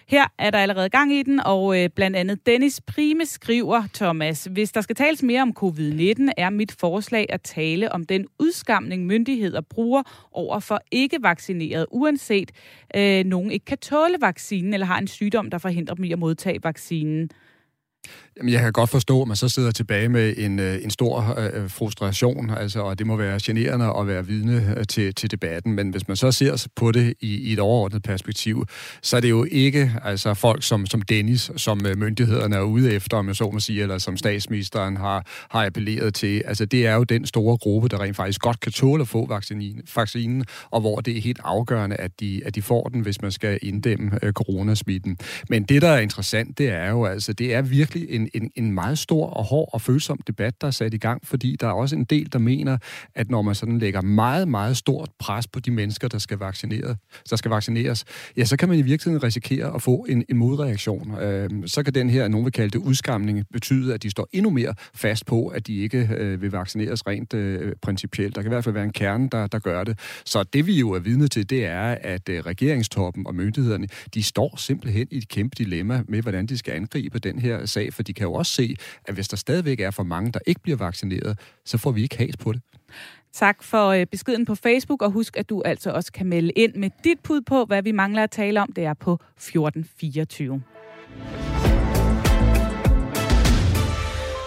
[0.07, 4.47] Her er der allerede gang i den, og øh, blandt andet Dennis Prime skriver, Thomas,
[4.51, 9.05] hvis der skal tales mere om covid-19, er mit forslag at tale om den udskamning,
[9.05, 12.51] myndigheder bruger over for ikke-vaccineret, uanset
[12.95, 16.19] øh, nogen ikke kan tåle vaccinen eller har en sygdom, der forhindrer dem i at
[16.19, 17.29] modtage vaccinen.
[18.37, 21.39] Jamen, jeg kan godt forstå, at man så sidder tilbage med en, øh, en stor
[21.39, 25.73] øh, frustration, altså, og det må være generende at være vidne øh, til, til debatten,
[25.73, 28.65] men hvis man så ser på det i, i et overordnet perspektiv,
[29.01, 32.93] så er det jo ikke altså, folk som, som Dennis, som øh, myndighederne er ude
[32.93, 36.41] efter, om jeg så må sige, eller som statsministeren har, har appelleret til.
[36.45, 39.27] Altså, det er jo den store gruppe, der rent faktisk godt kan tåle at få
[39.27, 43.21] vaccinen, vaccinen og hvor det er helt afgørende, at de, at de får den, hvis
[43.21, 45.17] man skal inddæmme øh, coronasmitten.
[45.49, 48.51] Men det, der er interessant, det er jo altså, det er virkelig virkelig en, en,
[48.55, 51.67] en meget stor og hård og følsom debat, der er sat i gang, fordi der
[51.67, 52.77] er også en del, der mener,
[53.15, 56.95] at når man sådan lægger meget, meget stort pres på de mennesker, der skal, vaccinere,
[57.29, 58.05] der skal vaccineres,
[58.37, 61.17] ja, så kan man i virkeligheden risikere at få en, en modreaktion.
[61.21, 64.49] Øh, så kan den her, nogen vil kalde det udskamning, betyde, at de står endnu
[64.49, 68.35] mere fast på, at de ikke øh, vil vaccineres rent øh, principielt.
[68.35, 69.99] Der kan i hvert fald være en kerne, der, der gør det.
[70.25, 74.23] Så det vi jo er vidne til, det er, at øh, regeringstoppen og myndighederne, de
[74.23, 78.03] står simpelthen i et kæmpe dilemma med, hvordan de skal angribe den her sag, for
[78.03, 80.77] de kan jo også se, at hvis der stadigvæk er for mange, der ikke bliver
[80.77, 82.61] vaccineret, så får vi ikke has på det.
[83.33, 86.75] Tak for øh, beskeden på Facebook, og husk, at du altså også kan melde ind
[86.75, 88.71] med dit bud på, hvad vi mangler at tale om.
[88.75, 90.63] Det er på 1424.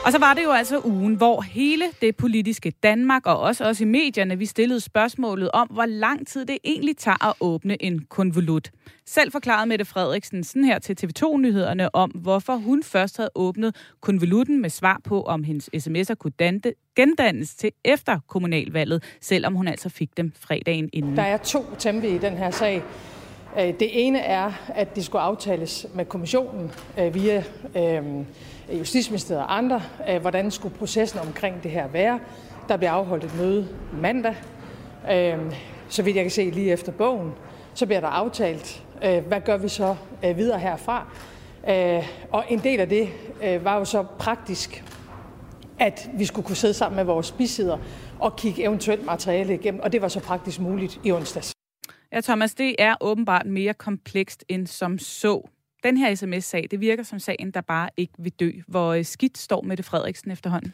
[0.07, 3.81] Og så var det jo altså ugen, hvor hele det politiske Danmark, og også os
[3.81, 8.05] i medierne, vi stillede spørgsmålet om, hvor lang tid det egentlig tager at åbne en
[8.09, 8.71] konvolut.
[9.07, 14.63] Selv forklarede Mette Frederiksen sådan her til TV2-nyhederne om, hvorfor hun først havde åbnet konvolutten
[14.63, 19.89] med svar på, om hendes sms'er kunne dante, gendannes til efter kommunalvalget, selvom hun altså
[19.89, 21.17] fik dem fredagen inden.
[21.17, 22.83] Der er to tempe i den her sag.
[23.59, 27.45] Øh, det ene er, at det skulle aftales med kommissionen øh, via
[27.77, 28.03] øh,
[28.79, 29.83] Justitsministeriet og andre.
[30.21, 32.21] Hvordan skulle processen omkring det her være?
[32.69, 33.69] Der bliver afholdt et møde
[34.03, 34.35] mandag,
[35.89, 37.33] så vidt jeg kan se lige efter bogen.
[37.75, 39.97] Så bliver der aftalt, hvad gør vi så
[40.37, 41.07] videre herfra?
[42.33, 43.09] Og en del af det
[43.65, 44.85] var jo så praktisk,
[45.79, 47.79] at vi skulle kunne sidde sammen med vores bisider
[48.19, 51.56] og kigge eventuelt materiale igennem, og det var så praktisk muligt i onsdags.
[52.17, 55.49] Ja, Thomas, det er åbenbart mere komplekst end som så.
[55.83, 58.51] Den her sms-sag, det virker som sagen, der bare ikke vil dø.
[58.69, 60.73] Hvor øh, skidt står Mette Frederiksen efterhånden?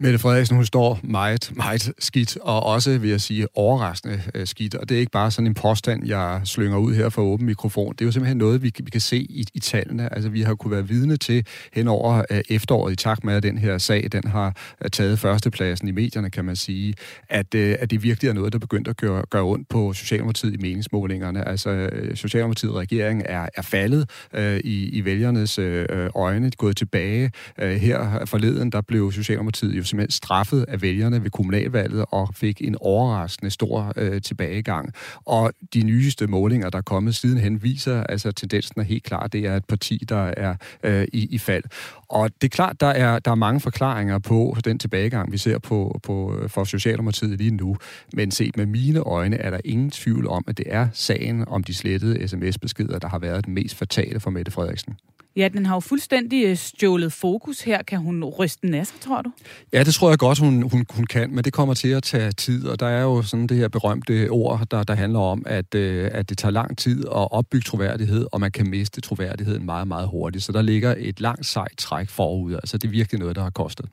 [0.00, 4.74] Mette Frederiksen, hun står meget, meget skidt, og også, vil jeg sige, overraskende øh, skidt.
[4.74, 7.92] Og det er ikke bare sådan en påstand, jeg slynger ud her for åben mikrofon.
[7.92, 10.14] Det er jo simpelthen noget, vi, vi kan se i, i tallene.
[10.14, 13.42] Altså, vi har kunne være vidne til hen over øh, efteråret, i takt med, at
[13.42, 16.94] den her sag, den har øh, taget førstepladsen i medierne, kan man sige,
[17.28, 20.54] at, øh, at det virkelig er noget, der begyndte at gøre, gøre ondt på Socialdemokratiet
[20.54, 21.48] i meningsmålingerne.
[21.48, 27.30] Altså, øh, Socialdemokratiet regeringen er, er faldet øh, i, i vælgernes øh, øjne, gået tilbage.
[27.58, 32.60] Øh, her forleden, der blev Socialdemokratiet blev simpelthen straffet af vælgerne ved kommunalvalget og fik
[32.60, 34.92] en overraskende stor øh, tilbagegang.
[35.24, 39.46] Og de nyeste målinger, der er kommet sidenhen, viser, altså tendensen er helt klar, det
[39.46, 41.64] er et parti, der er øh, i, i fald.
[42.08, 45.58] Og det er klart, der er, der er mange forklaringer på den tilbagegang, vi ser
[45.58, 47.76] på, på, øh, for Socialdemokratiet lige nu.
[48.12, 51.64] Men set med mine øjne er der ingen tvivl om, at det er sagen om
[51.64, 54.96] de slettede sms-beskeder, der har været den mest fatale for Mette Frederiksen.
[55.36, 57.82] Ja, den har jo fuldstændig øh, stjålet fokus her.
[57.82, 59.30] Kan hun ryste den af sig, tror du?
[59.72, 62.32] Ja, det tror jeg godt, hun, hun, hun kan, men det kommer til at tage
[62.32, 65.74] tid, og der er jo sådan det her berømte ord, der, der handler om, at,
[65.74, 69.88] øh, at det tager lang tid at opbygge troværdighed, og man kan miste troværdigheden meget,
[69.88, 70.44] meget hurtigt.
[70.44, 72.54] Så der ligger et langt sejt træk forud.
[72.54, 73.86] Altså, det er virkelig noget, der har kostet.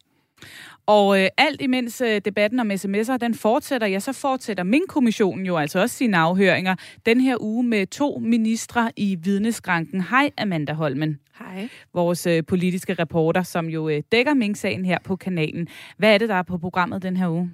[0.85, 5.45] Og øh, alt imens øh, debatten om sms'er, den fortsætter, ja, så fortsætter min kommissionen
[5.45, 6.75] jo altså også sine afhøringer
[7.05, 10.01] den her uge med to ministre i vidneskranken.
[10.01, 11.19] Hej Amanda Holmen.
[11.39, 11.69] Hej.
[11.93, 15.67] Vores øh, politiske reporter, som jo øh, dækker Mink-sagen her på kanalen.
[15.97, 17.51] Hvad er det, der er på programmet den her uge?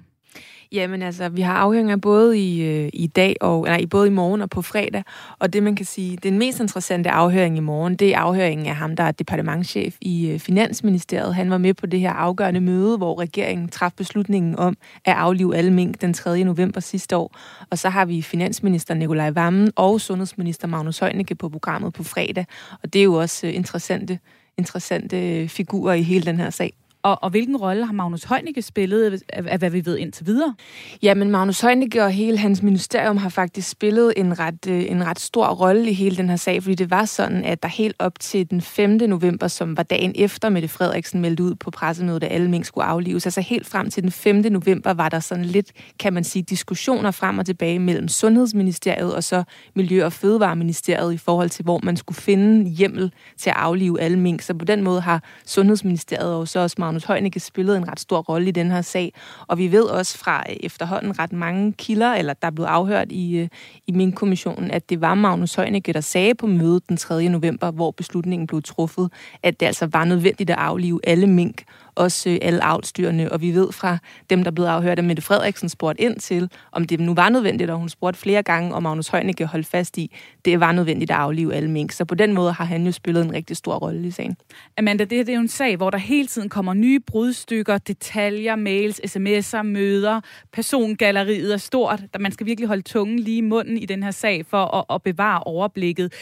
[0.72, 4.42] Jamen altså, vi har afhøringer både i, øh, i dag og nej, både i morgen
[4.42, 5.02] og på fredag.
[5.38, 8.76] Og det man kan sige, den mest interessante afhøring i morgen, det er afhøringen af
[8.76, 11.34] ham, der er departementchef i øh, Finansministeriet.
[11.34, 15.56] Han var med på det her afgørende møde, hvor regeringen traf beslutningen om at aflive
[15.56, 16.44] alle mink den 3.
[16.44, 17.36] november sidste år.
[17.70, 22.46] Og så har vi finansminister Nikolaj Vammen og sundhedsminister Magnus Heunicke på programmet på fredag.
[22.82, 24.18] Og det er jo også øh, interessante,
[24.58, 26.72] interessante øh, figurer i hele den her sag.
[27.06, 30.54] Og, og hvilken rolle har Magnus Heunicke spillet, af, af hvad vi ved indtil videre?
[31.02, 35.20] Jamen, Magnus Heunicke og hele hans ministerium har faktisk spillet en ret, øh, en ret
[35.20, 38.20] stor rolle i hele den her sag, fordi det var sådan, at der helt op
[38.20, 38.90] til den 5.
[38.90, 42.84] november, som var dagen efter Mette Frederiksen meldte ud på pressemødet, at alle mink skulle
[42.84, 44.36] aflives, altså helt frem til den 5.
[44.36, 49.24] november var der sådan lidt, kan man sige, diskussioner frem og tilbage mellem Sundhedsministeriet og
[49.24, 49.42] så
[49.74, 54.18] Miljø- og Fødevareministeriet i forhold til, hvor man skulle finde hjemmel til at aflive alle
[54.18, 54.42] mink.
[54.42, 58.20] Så på den måde har Sundhedsministeriet og så også Magnus Heunicke spillede en ret stor
[58.20, 59.12] rolle i den her sag.
[59.46, 63.12] Og vi ved også fra øh, efterhånden ret mange kilder, eller der er blevet afhørt
[63.12, 63.48] i, øh,
[63.86, 67.28] i min kommissionen, at det var Magnus Heunicke, der sagde på mødet den 3.
[67.28, 71.64] november, hvor beslutningen blev truffet, at det altså var nødvendigt at aflive alle mink
[71.96, 73.98] også øh, alle avlsdyrene, og vi ved fra
[74.30, 77.70] dem, der blev afhørt, at Mette Frederiksen spurgte ind til, om det nu var nødvendigt,
[77.70, 81.16] og hun spurgte flere gange, om Magnus Heunicke holdt fast i, det var nødvendigt at
[81.16, 81.92] aflive alle mink.
[81.92, 84.36] Så på den måde har han jo spillet en rigtig stor rolle i sagen.
[84.78, 87.78] Amanda, det her det er jo en sag, hvor der hele tiden kommer nye brudstykker,
[87.78, 90.20] detaljer, mails, sms'er, møder,
[90.52, 92.02] persongalleriet er stort.
[92.12, 94.84] Der man skal virkelig holde tungen lige i munden i den her sag for at,
[94.94, 96.12] at bevare overblikket.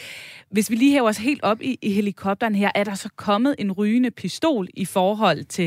[0.49, 3.55] Hvis vi lige hæver os helt op i, i helikopteren her, er der så kommet
[3.59, 5.64] en rygende pistol i forhold til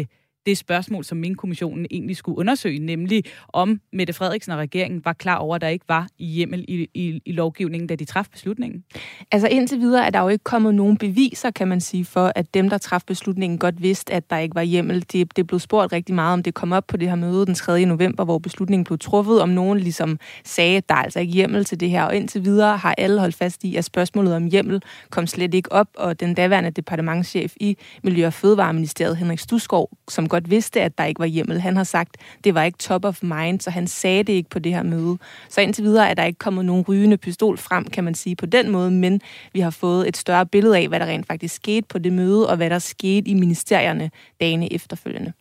[0.49, 5.12] det spørgsmål, som min kommissionen egentlig skulle undersøge, nemlig om Mette Frederiksen og regeringen var
[5.12, 8.84] klar over, at der ikke var hjemmel i, i, i lovgivningen, da de traf beslutningen?
[9.32, 12.55] Altså indtil videre er der jo ikke kommet nogen beviser, kan man sige, for at
[12.55, 15.05] dem, der traf beslutningen, godt vidste, at der ikke var hjemmel.
[15.12, 17.55] Det, det blev spurgt rigtig meget, om det kom op på det her møde den
[17.55, 17.84] 3.
[17.84, 21.64] november, hvor beslutningen blev truffet, om nogen ligesom sagde, at der er altså ikke hjemmel
[21.64, 22.05] til det her.
[22.05, 25.72] Og indtil videre har alle holdt fast i, at spørgsmålet om hjemmel kom slet ikke
[25.72, 30.99] op, og den daværende departementschef i Miljø- og Fødevareministeriet, Henrik Stusgaard, som godt vidste, at
[30.99, 31.61] der ikke var hjemmel.
[31.61, 34.59] Han har sagt, det var ikke top of mind, så han sagde det ikke på
[34.59, 35.18] det her møde.
[35.49, 38.47] Så indtil videre er der ikke kommet nogen rygende pistol frem, kan man sige på
[38.47, 39.20] den måde, men
[39.53, 42.49] vi har fået et større billede af, hvad der rent faktisk skete på det møde,
[42.49, 44.11] og hvad der skete i ministerierne
[44.41, 45.32] dagene efterfølgende.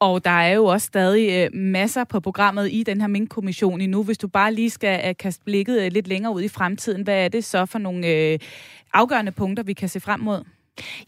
[0.00, 4.02] Og der er jo også stadig øh, masser på programmet i den her Mink-kommission endnu.
[4.02, 7.24] Hvis du bare lige skal øh, kaste blikket øh, lidt længere ud i fremtiden, hvad
[7.24, 8.38] er det så for nogle øh,
[8.92, 10.44] afgørende punkter, vi kan se frem mod?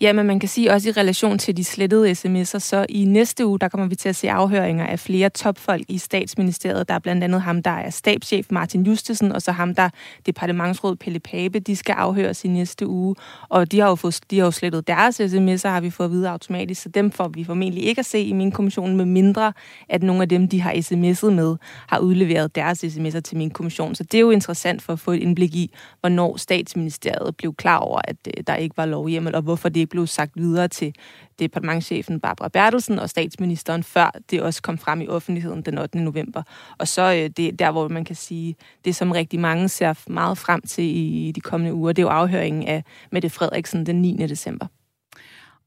[0.00, 3.46] Ja, men man kan sige også i relation til de slettede sms'er, så i næste
[3.46, 6.88] uge, der kommer vi til at se afhøringer af flere topfolk i statsministeriet.
[6.88, 9.90] Der er blandt andet ham, der er stabschef Martin Justesen, og så ham, der er
[10.26, 11.58] departementsråd Pelle Pape.
[11.58, 13.14] De skal afhøres i næste uge,
[13.48, 16.12] og de har jo, fået, de har jo slettet deres sms'er, har vi fået at
[16.12, 19.52] vide automatisk, så dem får vi formentlig ikke at se i min kommission, med mindre
[19.88, 21.56] at nogle af dem, de har sms'et med,
[21.88, 23.94] har udleveret deres sms'er til min kommission.
[23.94, 27.78] Så det er jo interessant for at få et indblik i, hvornår statsministeriet blev klar
[27.78, 30.94] over, at øh, der ikke var lovhjemmel, og hvorfor det ikke blev sagt videre til
[31.38, 35.98] departementchefen Barbara Bertelsen og statsministeren, før det også kom frem i offentligheden den 8.
[35.98, 36.42] november.
[36.78, 40.38] Og så øh, det der, hvor man kan sige, det som rigtig mange ser meget
[40.38, 44.16] frem til i de kommende uger, det er jo afhøringen af Mette Frederiksen den 9.
[44.16, 44.66] december.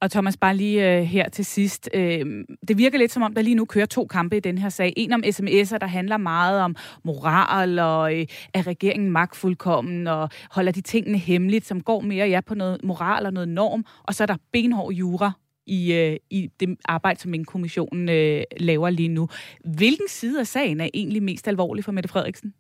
[0.01, 1.89] Og Thomas, bare lige øh, her til sidst.
[1.93, 4.69] Øh, det virker lidt som om, der lige nu kører to kampe i den her
[4.69, 4.93] sag.
[4.97, 10.71] En om sms'er, der handler meget om moral og øh, er regeringen magtfuldkommen og holder
[10.71, 13.85] de tingene hemmeligt, som går mere ja, på noget moral og noget norm.
[14.03, 15.31] Og så er der benhård jura
[15.65, 19.29] i, øh, i det arbejde, som en kommission øh, laver lige nu.
[19.65, 22.53] Hvilken side af sagen er egentlig mest alvorlig for Mette Frederiksen?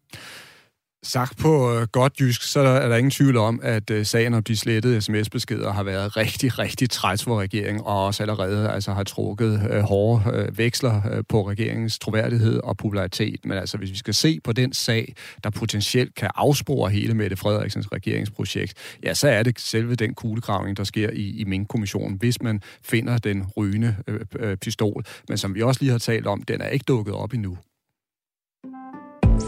[1.03, 4.43] Sagt på øh, godt jysk, så er der ingen tvivl om, at øh, sagen om
[4.43, 9.03] de slettede sms-beskeder har været rigtig, rigtig træt for regeringen, og også allerede altså, har
[9.03, 13.45] trukket øh, hårde øh, veksler øh, på regeringens troværdighed og popularitet.
[13.45, 17.35] Men altså, hvis vi skal se på den sag, der potentielt kan afspore hele Mette
[17.35, 18.73] Frederiksens regeringsprojekt,
[19.03, 23.17] ja, så er det selve den kuglegravning, der sker i, i Mink-kommissionen, hvis man finder
[23.17, 25.03] den rygende øh, øh, pistol.
[25.29, 27.57] Men som vi også lige har talt om, den er ikke dukket op endnu.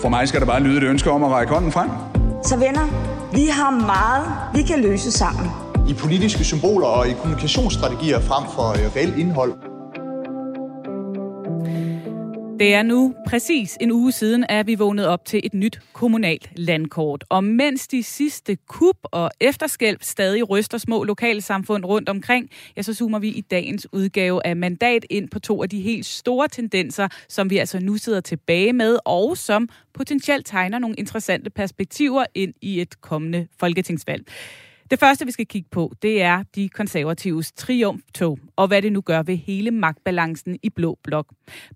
[0.01, 1.89] For mig skal der bare lyde et ønske om at række hånden frem.
[2.43, 2.87] Så venner,
[3.33, 4.25] vi har meget,
[4.55, 5.47] vi kan løse sammen.
[5.89, 9.53] I politiske symboler og i kommunikationsstrategier frem for øh, reelt indhold.
[12.59, 16.49] Det er nu præcis en uge siden, at vi vågnede op til et nyt kommunalt
[16.55, 17.23] landkort.
[17.29, 22.93] Og mens de sidste kup og efterskælv stadig ryster små lokalsamfund rundt omkring, ja, så
[22.93, 27.07] zoomer vi i dagens udgave af Mandat ind på to af de helt store tendenser,
[27.29, 32.53] som vi altså nu sidder tilbage med, og som potentielt tegner nogle interessante perspektiver ind
[32.61, 34.23] i et kommende folketingsvalg.
[34.93, 39.01] Det første, vi skal kigge på, det er de konservatives triumftog, og hvad det nu
[39.01, 41.27] gør ved hele magtbalancen i Blå Blok.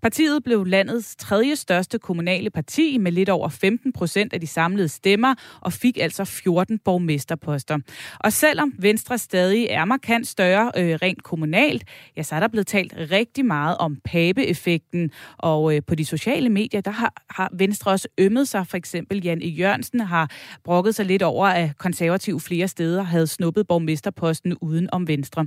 [0.02, 4.88] Partiet blev landets tredje største kommunale parti med lidt over 15 procent af de samlede
[4.88, 7.78] stemmer, og fik altså 14 borgmesterposter.
[8.20, 11.84] Og selvom Venstre stadig er markant større øh, rent kommunalt,
[12.16, 16.48] ja, så er der blevet talt rigtig meget om pabeeffekten, og øh, på de sociale
[16.48, 18.66] medier, der har, har Venstre også ømmet sig.
[18.66, 19.46] For eksempel Jan E.
[19.48, 20.30] Jørgensen har
[20.64, 25.46] brokket sig lidt over, at konservativ flere steder havde snuppet borgmesterposten uden om Venstre.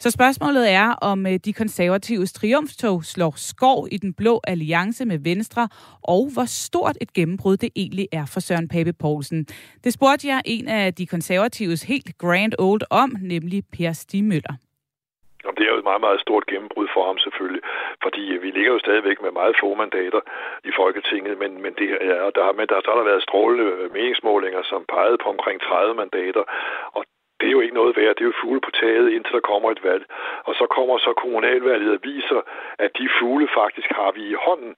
[0.00, 5.18] Så spørgsmålet er, om øh, de konservatives triumftog slår skov i den blå alliance med
[5.18, 5.68] Venstre,
[6.02, 9.46] og hvor stort et gennembrud det egentlig er for Søren Pape Poulsen.
[9.84, 13.92] Det spurgte jeg en af de konservatives helt grand old om, nemlig Per
[15.46, 17.62] Jamen, Det er jo et meget, meget stort gennembrud for ham selvfølgelig,
[18.02, 20.20] fordi øh, vi ligger jo stadigvæk med meget få mandater
[20.64, 23.92] i Folketinget, men, men, det, ja, der, men der, der har der været strålende øh,
[23.92, 26.44] meningsmålinger, som pegede på omkring 30 mandater,
[26.96, 27.02] og
[27.40, 28.14] det er jo ikke noget værd.
[28.16, 30.04] Det er jo fugle på taget, indtil der kommer et valg.
[30.44, 32.40] Og så kommer så kommunalvalget og viser,
[32.78, 34.74] at de fugle faktisk har vi i hånden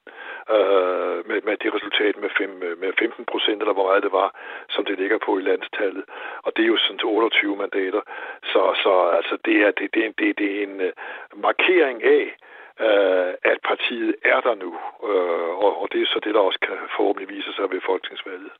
[0.55, 2.51] øh, med, med det resultat med, fem,
[2.83, 4.29] med 15 procent, eller hvor meget det var,
[4.69, 6.03] som det ligger på i landstallet.
[6.43, 8.01] Og det er jo sådan 28 mandater.
[8.51, 10.91] Så, så altså, det, er, det, det, det, det er en øh,
[11.35, 12.23] markering af,
[12.85, 14.71] øh, at partiet er der nu.
[15.09, 18.51] Øh, og, og det er så det, der også kan forhåbentlig vise sig ved folketingsvalget.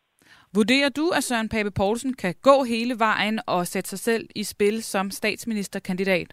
[0.57, 4.43] Vurderer du, at Søren Pape Poulsen kan gå hele vejen og sætte sig selv i
[4.43, 6.29] spil som statsministerkandidat?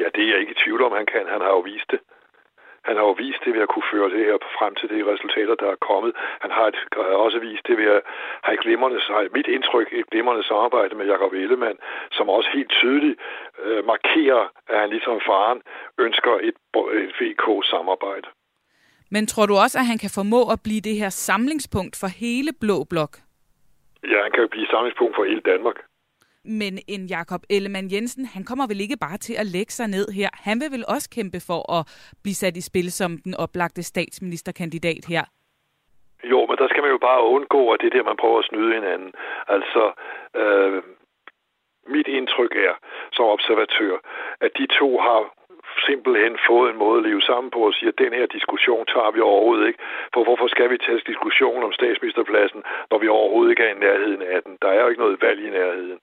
[0.00, 1.24] Ja, det er jeg ikke i tvivl om, han kan.
[1.34, 2.00] Han har jo vist det.
[2.88, 5.54] Han har jo vist det ved at kunne føre det her frem til de resultater,
[5.62, 6.12] der er kommet.
[6.44, 6.78] Han har et,
[7.26, 8.00] også vist det ved at
[8.44, 9.00] have et glimrende,
[9.36, 11.78] mit indtryk, et glimrende samarbejde med Jakob Ellemann,
[12.12, 13.20] som også helt tydeligt
[13.64, 15.60] øh, markerer, at han ligesom faren
[15.98, 16.56] ønsker et,
[17.02, 18.28] et VK-samarbejde.
[19.10, 22.50] Men tror du også, at han kan formå at blive det her samlingspunkt for hele
[22.60, 23.12] Blå Blok?
[24.12, 25.76] Ja, han kan jo blive samlingspunkt for hele Danmark.
[26.44, 30.06] Men en Jakob Ellemann Jensen, han kommer vel ikke bare til at lægge sig ned
[30.18, 30.28] her.
[30.32, 31.82] Han vil vel også kæmpe for at
[32.22, 35.24] blive sat i spil som den oplagte statsministerkandidat her.
[36.24, 38.48] Jo, men der skal man jo bare undgå, at det er der, man prøver at
[38.50, 39.12] snyde hinanden.
[39.48, 39.82] Altså,
[40.42, 40.82] øh,
[41.94, 42.74] mit indtryk er
[43.12, 43.94] som observatør,
[44.40, 45.20] at de to har
[45.88, 49.10] simpelthen fået en måde at leve sammen på og siger, at den her diskussion tager
[49.10, 49.78] vi overhovedet ikke.
[50.14, 54.22] For hvorfor skal vi tage diskussion om statsministerpladsen, når vi overhovedet ikke er i nærheden
[54.22, 54.58] af den?
[54.62, 55.98] Der er jo ikke noget valg i nærheden.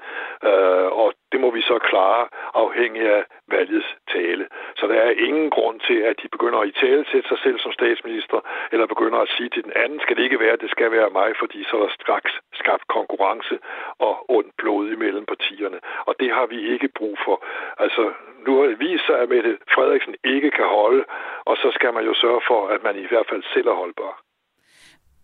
[0.49, 4.45] Øh, og det må vi så klare afhængig af valgets tale.
[4.79, 7.59] Så der er ingen grund til, at de begynder at i tale sætte sig selv
[7.59, 8.39] som statsminister,
[8.71, 11.09] eller begynder at sige til den anden, skal det ikke være, at det skal være
[11.09, 13.55] mig, fordi så er der straks skabt konkurrence
[13.99, 15.79] og ondt blod imellem partierne.
[16.05, 17.45] Og det har vi ikke brug for.
[17.79, 18.11] Altså,
[18.45, 21.03] nu har det vist sig, at Mette Frederiksen ikke kan holde,
[21.49, 24.13] og så skal man jo sørge for, at man i hvert fald selv er holdbar.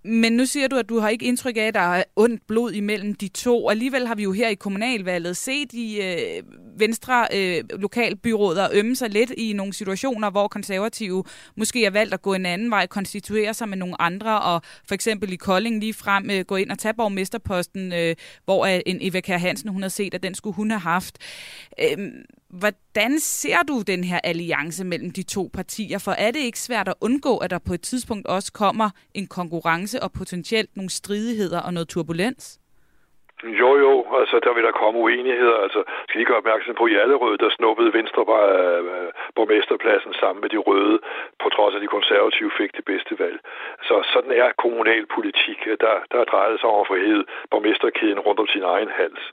[0.03, 2.71] Men nu siger du, at du har ikke indtryk af, at der er ondt blod
[2.71, 3.69] imellem de to.
[3.69, 6.43] Alligevel har vi jo her i kommunalvalget set de øh,
[6.79, 11.23] venstre øh, lokalbyråder ømme sig lidt i nogle situationer, hvor konservative
[11.55, 14.93] måske har valgt at gå en anden vej, konstituere sig med nogle andre, og for
[14.95, 18.15] eksempel i Kolding lige frem øh, gå ind og tage borgmesterposten, øh,
[18.45, 21.17] hvor øh, en Eva Kær Hansen, hun har set, at den skulle hun have haft.
[21.81, 21.97] Øh,
[22.49, 25.97] Hvordan ser du den her alliance mellem de to partier?
[25.97, 29.27] For er det ikke svært at undgå, at der på et tidspunkt også kommer en
[29.27, 32.59] konkurrence og potentielt nogle stridigheder og noget turbulens?
[33.43, 35.57] Jo, jo, altså der vil der komme uenigheder.
[35.65, 39.11] Altså, skal lige gøre opmærksom på, at i alle røde, der snuppede Venstre bare øh,
[39.35, 40.99] borgmesterpladsen sammen med de røde,
[41.43, 43.39] på trods af de konservative fik det bedste valg.
[43.87, 45.59] Så sådan er kommunalpolitik.
[45.65, 46.95] Der, der drejer sig om at få
[47.51, 49.23] borgmesterkæden rundt om sin egen hals.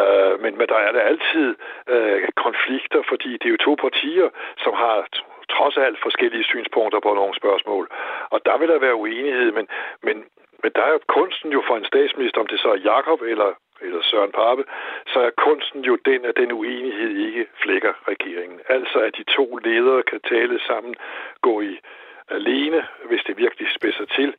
[0.00, 1.54] Øh, men, men der er der altid
[1.88, 4.28] øh, konflikter, fordi det er jo to partier,
[4.64, 5.06] som har
[5.54, 7.84] trods alt forskellige synspunkter på nogle spørgsmål.
[8.30, 9.66] Og der vil der være uenighed, men,
[10.02, 10.24] men
[10.62, 13.50] men der er kunsten jo for en statsminister, om det så er Jakob eller,
[13.80, 14.64] eller Søren Pape,
[15.06, 18.60] så er kunsten jo den, at den uenighed ikke flækker regeringen.
[18.68, 20.94] Altså at de to ledere kan tale sammen,
[21.42, 21.78] gå i
[22.28, 24.30] alene, hvis det virkelig spidser til,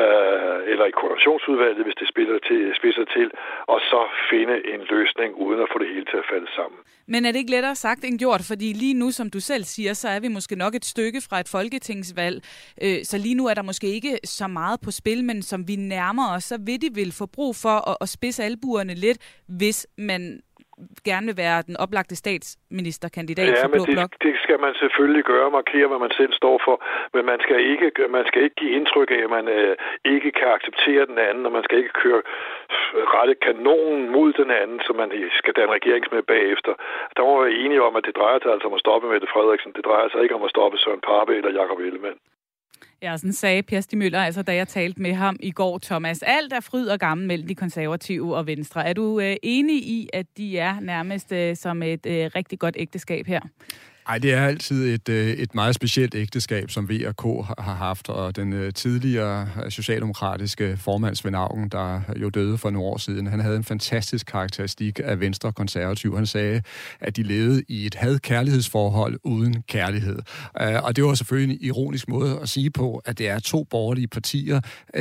[0.00, 3.30] øh, eller i koordinationsudvalget, hvis det spidser til, spidser til,
[3.72, 6.78] og så finde en løsning uden at få det hele til at falde sammen.
[7.06, 8.42] Men er det ikke lettere sagt end gjort?
[8.50, 11.40] Fordi lige nu, som du selv siger, så er vi måske nok et stykke fra
[11.40, 12.36] et folketingsvalg.
[12.82, 15.76] Øh, så lige nu er der måske ikke så meget på spil, men som vi
[15.76, 19.18] nærmer os, så vil de vel få brug for at, at spidse albuerne lidt,
[19.48, 20.40] hvis man
[21.08, 24.12] gerne vil være den oplagte statsministerkandidat ja, for Blå det, Blok?
[24.26, 26.76] det skal man selvfølgelig gøre, markere, hvad man selv står for,
[27.14, 29.76] men man skal ikke, man skal ikke give indtryk af, at man øh,
[30.14, 32.22] ikke kan acceptere den anden, og man skal ikke køre
[33.16, 35.08] rette kanonen mod den anden, så man
[35.40, 36.72] skal danne regeringsmed bagefter.
[37.16, 39.72] Der må være enige om, at det drejer sig altså om at stoppe Mette Frederiksen.
[39.76, 42.18] Det drejer sig ikke om at stoppe Søren Parpe eller Jakob Ellemann.
[43.04, 46.22] Ja, sådan sagde Per Stig Møller, altså da jeg talte med ham i går, Thomas.
[46.22, 48.86] Alt er fryd og gammel mellem de konservative og Venstre.
[48.86, 52.76] Er du øh, enig i, at de er nærmest øh, som et øh, rigtig godt
[52.78, 53.40] ægteskab her?
[54.08, 57.22] Nej, det er altid et, øh, et meget specielt ægteskab, som V og K
[57.58, 62.70] har haft, og den øh, tidligere øh, socialdemokratiske formand Svend Augen, der jo døde for
[62.70, 66.16] nogle år siden, han havde en fantastisk karakteristik af Venstre og konservativ.
[66.16, 66.62] Han sagde,
[67.00, 70.18] at de levede i et had-kærlighedsforhold uden kærlighed.
[70.54, 74.08] Og det var selvfølgelig en ironisk måde at sige på, at det er to borgerlige
[74.08, 74.60] partier,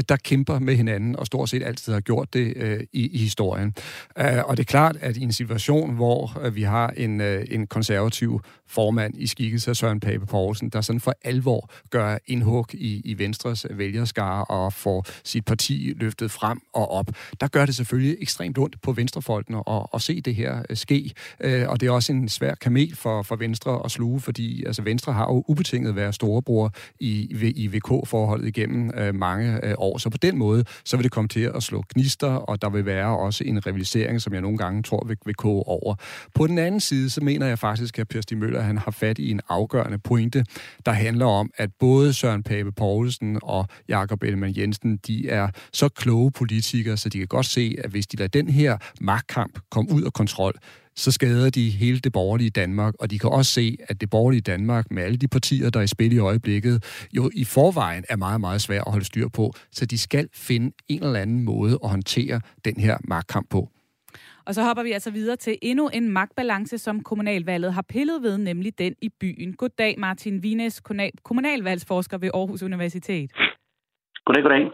[0.09, 3.73] der kæmper med hinanden, og stort set altid har gjort det i, i historien.
[4.15, 8.92] Og det er klart, at i en situation, hvor vi har en, en konservativ formand
[9.13, 13.65] i skikkelse af Søren Pape Poulsen, der sådan for alvor gør indhug i, i Venstres
[13.69, 17.07] vælgerskare og får sit parti løftet frem og op.
[17.41, 21.11] Der gør det selvfølgelig ekstremt ondt på venstrefolkene at, at se det her øh, ske,
[21.39, 24.81] øh, og det er også en svær kamel for, for Venstre at sluge, fordi altså,
[24.81, 29.97] Venstre har jo ubetinget været storebror i, i VK-forholdet igennem øh, mange øh, år.
[29.97, 32.85] Så på den måde, så vil det komme til at slå gnister, og der vil
[32.85, 35.95] være også en rivalisering, som jeg nogle gange tror vil, vil koge over.
[36.35, 39.19] På den anden side, så mener jeg faktisk, at Per Stig Møller han har fat
[39.19, 40.45] i en afgørende pointe,
[40.85, 45.89] der handler om, at både Søren Pape Poulsen og Jakob Ellemann Jensen, de er så
[45.89, 49.91] kloge politikere, så de kan godt se, at hvis de lader den her magtkamp komme
[49.91, 50.53] ud af kontrol,
[50.95, 54.41] så skader de hele det borgerlige Danmark, og de kan også se, at det borgerlige
[54.41, 58.15] Danmark med alle de partier, der er i spil i øjeblikket, jo i forvejen er
[58.15, 61.79] meget, meget svært at holde styr på, så de skal finde en eller anden måde
[61.83, 63.69] at håndtere den her magtkamp på.
[64.45, 68.37] Og så hopper vi altså videre til endnu en magtbalance, som kommunalvalget har pillet ved,
[68.37, 69.53] nemlig den i byen.
[69.53, 70.81] Goddag, Martin Vines,
[71.23, 73.31] kommunalvalgsforsker ved Aarhus Universitet.
[74.25, 74.71] Goddag, goddag.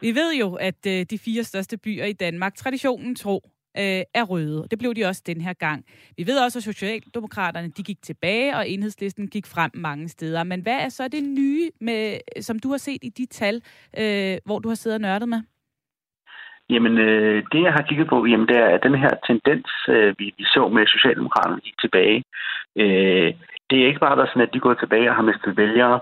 [0.00, 3.40] Vi ved jo, at øh, de fire største byer i Danmark, traditionen tro,
[3.78, 4.66] øh, er røde.
[4.70, 5.84] Det blev de også den her gang.
[6.16, 10.44] Vi ved også, at Socialdemokraterne de gik tilbage, og enhedslisten gik frem mange steder.
[10.44, 13.62] Men hvad er så det nye, med, som du har set i de tal,
[13.98, 15.42] øh, hvor du har siddet og nørdet med?
[16.72, 20.26] Jamen, øh, det jeg har kigget på, jamen, det er den her tendens, øh, vi,
[20.38, 22.24] vi så med Socialdemokraterne gik tilbage.
[22.82, 23.30] Øh,
[23.70, 26.00] det er ikke bare der sådan, at de går tilbage og har mistet vælgere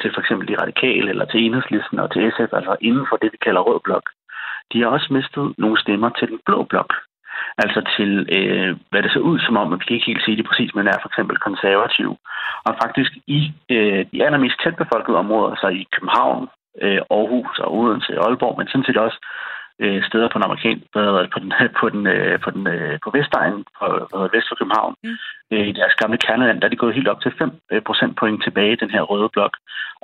[0.00, 3.32] til for eksempel de radikale, eller til enhedslisten og til SF, altså inden for det,
[3.32, 4.06] vi kalder rød blok.
[4.72, 6.92] De har også mistet nogle stemmer til den blå blok.
[7.58, 10.36] Altså til, øh, hvad det ser ud som om, at vi kan ikke helt sige
[10.36, 12.10] det præcis, men er for eksempel konservativ.
[12.66, 13.40] Og faktisk i
[13.70, 16.48] øh, de allermest tætbefolkede områder, så i København,
[16.84, 19.18] øh, Aarhus og Odense og Aalborg, men sådan set også
[19.84, 20.86] øh, steder på den amerikanske,
[21.34, 21.50] på den,
[21.80, 23.84] på den, øh, på den, øh, på Vestegnen, på,
[24.34, 25.16] vest for København, mm.
[25.52, 28.40] øh, i deres gamle kerneland, der er de gået helt op til 5 øh, procentpoint
[28.42, 29.54] tilbage i den her røde blok.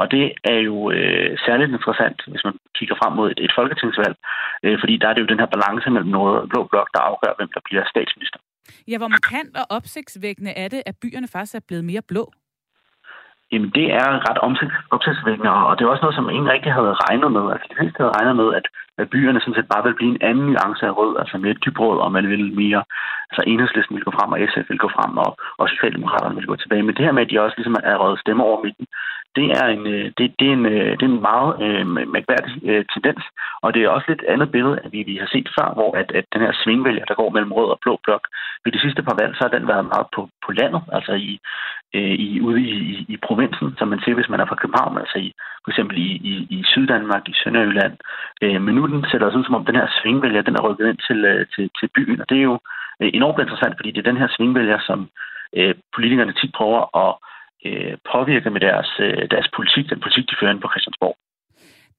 [0.00, 4.16] Og det er jo øh, særligt interessant, hvis man kigger frem mod et, et folketingsvalg,
[4.64, 7.00] øh, fordi der er det jo den her balance mellem røde og blå blok, der
[7.10, 8.40] afgør, hvem der bliver statsminister.
[8.90, 12.24] Ja, hvor markant og opsigtsvækkende er det, at byerne faktisk er blevet mere blå?
[13.52, 14.38] Jamen, det er ret
[14.94, 17.44] opsigtsvækkende, og det er også noget, som ingen rigtig havde regnet med.
[17.52, 18.66] Altså, de fleste havde regnet med, at,
[19.00, 21.98] at byerne sådan set bare vil blive en anden nuance af rød, altså mere dybrød,
[22.04, 22.82] og man vil mere,
[23.30, 25.30] altså enhedslisten ville gå frem, og SF vil gå frem, og,
[25.60, 26.82] og Socialdemokraterne ville gå tilbage.
[26.86, 28.86] Men det her med, at de også ligesom er røget stemmer over midten,
[29.36, 32.52] det er en, øh, det, det er en, øh, det er en meget øh, mærkværdig
[32.68, 33.22] øh, tendens,
[33.64, 36.08] og det er også lidt andet billede, at vi, vi har set før, hvor at,
[36.18, 38.24] at den her svingvælger, der går mellem rød og blå blok,
[38.64, 41.32] ved de sidste par valg, så har den været meget på, på landet, altså i,
[41.96, 44.98] øh, i, ude i, i, i provinsen, som man ser, hvis man er fra København,
[44.98, 45.28] altså i,
[45.64, 47.94] for eksempel i, i, i Syddanmark, i Sønderjylland.
[48.42, 50.88] Øh, men nu den sætter os ud, som om den her svingvælger, den er rykket
[50.88, 52.58] ind til, øh, til, til byen, og det er jo
[53.00, 55.08] øh, enormt interessant, fordi det er den her svingvælger, som
[55.58, 57.10] øh, politikerne tit prøver at
[57.66, 61.16] øh, påvirke med deres, øh, deres politik, den politik, de fører ind på Christiansborg.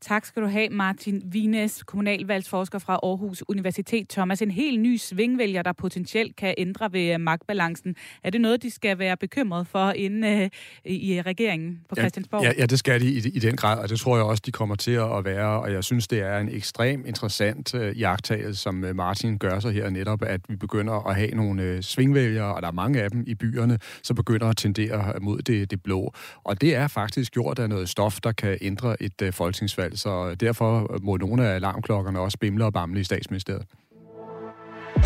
[0.02, 4.10] Tak skal du have, Martin Vines, kommunalvalgsforsker fra Aarhus Universitet.
[4.10, 7.96] Thomas, en helt ny svingvælger, der potentielt kan ændre ved øh, magtbalancen.
[8.24, 10.50] Er det noget, de skal være bekymret for inde
[10.86, 12.44] uh, i regeringen på Christiansborg?
[12.44, 14.52] Ja, ja, det skal de i, i den grad, og det tror jeg også, de
[14.52, 15.62] kommer til at være.
[15.62, 19.74] Og jeg synes, det er en ekstrem interessant uh, jagttagelse, som uh, Martin gør sig
[19.74, 23.12] her netop, at vi begynder at have nogle uh, svingvælgere, og der er mange af
[23.12, 26.14] dem i byerne, så begynder at tendere mod det, det blå.
[26.44, 30.00] Og det er faktisk gjort af noget stof, der kan ændre et uh, folketingsvalg valg,
[30.00, 33.66] så derfor må nogle af alarmklokkerne også bimle og bamle i statsministeriet.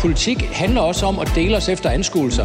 [0.00, 2.44] Politik handler også om at dele os efter anskuelser.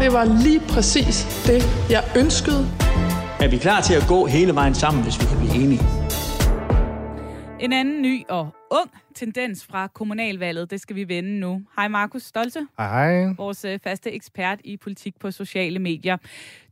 [0.00, 2.62] Det var lige præcis det, jeg ønskede.
[3.40, 5.80] Er vi klar til at gå hele vejen sammen, hvis vi kan blive enige?
[7.60, 11.62] En anden ny og ung tendens fra kommunalvalget, det skal vi vende nu.
[11.76, 12.66] Hej Markus Stolte.
[12.78, 13.34] Hej hej.
[13.36, 16.16] Vores øh, faste ekspert i politik på sociale medier.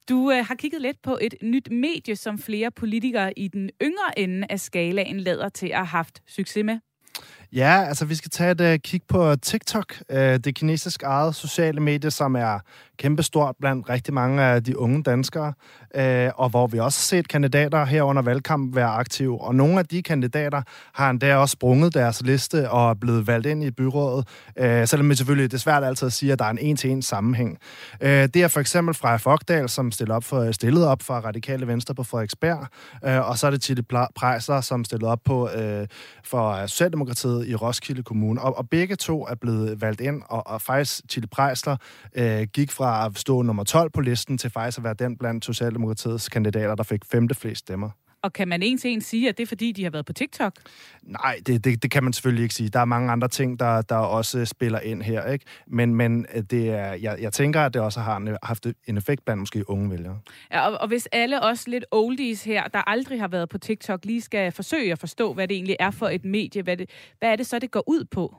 [0.08, 4.18] Du øh, har kigget lidt på et nyt medie, som flere politikere i den yngre
[4.18, 6.78] ende af skalaen lader til at have haft succes med.
[7.54, 11.80] Ja, altså vi skal tage et uh, kig på TikTok, uh, det kinesisk eget sociale
[11.80, 12.58] medie, som er
[12.98, 15.52] kæmpestort blandt rigtig mange af de unge danskere,
[15.98, 19.40] uh, og hvor vi også har set kandidater her under valgkamp være aktive.
[19.40, 20.62] Og nogle af de kandidater
[20.94, 24.28] har endda også sprunget deres liste og er blevet valgt ind i byrådet,
[24.60, 27.02] uh, selvom det selvfølgelig det er svært altid at sige, at der er en en-til-en
[27.02, 27.58] sammenhæng.
[28.00, 31.66] Uh, det er for eksempel Freja Fogdal, som stillede op for, stillede op for Radikale
[31.66, 32.66] Venstre på Frederiksberg,
[33.02, 33.82] uh, og så er det Tilly
[34.14, 35.86] Prejser, som stillede op på uh,
[36.24, 38.40] for Socialdemokratiet i Roskilde Kommune.
[38.40, 41.76] Og, og begge to er blevet valgt ind, og, og faktisk Tilly Prejsler
[42.14, 45.44] øh, gik fra at stå nummer 12 på listen til faktisk at være den blandt
[45.44, 47.90] Socialdemokratiets kandidater, der fik femte flest stemmer.
[48.24, 50.12] Og kan man en til en sige, at det er fordi, de har været på
[50.12, 50.52] TikTok?
[51.02, 52.68] Nej, det, det, det kan man selvfølgelig ikke sige.
[52.68, 55.32] Der er mange andre ting, der, der også spiller ind her.
[55.32, 55.44] Ikke?
[55.66, 59.24] Men, men øh, det er, jeg, jeg tænker, at det også har haft en effekt
[59.24, 60.18] blandt måske unge vælgere.
[60.52, 64.04] Ja, og, og hvis alle også lidt oldies her, der aldrig har været på TikTok,
[64.04, 67.32] lige skal forsøge at forstå, hvad det egentlig er for et medie, hvad, det, hvad
[67.32, 68.36] er det så, det går ud på?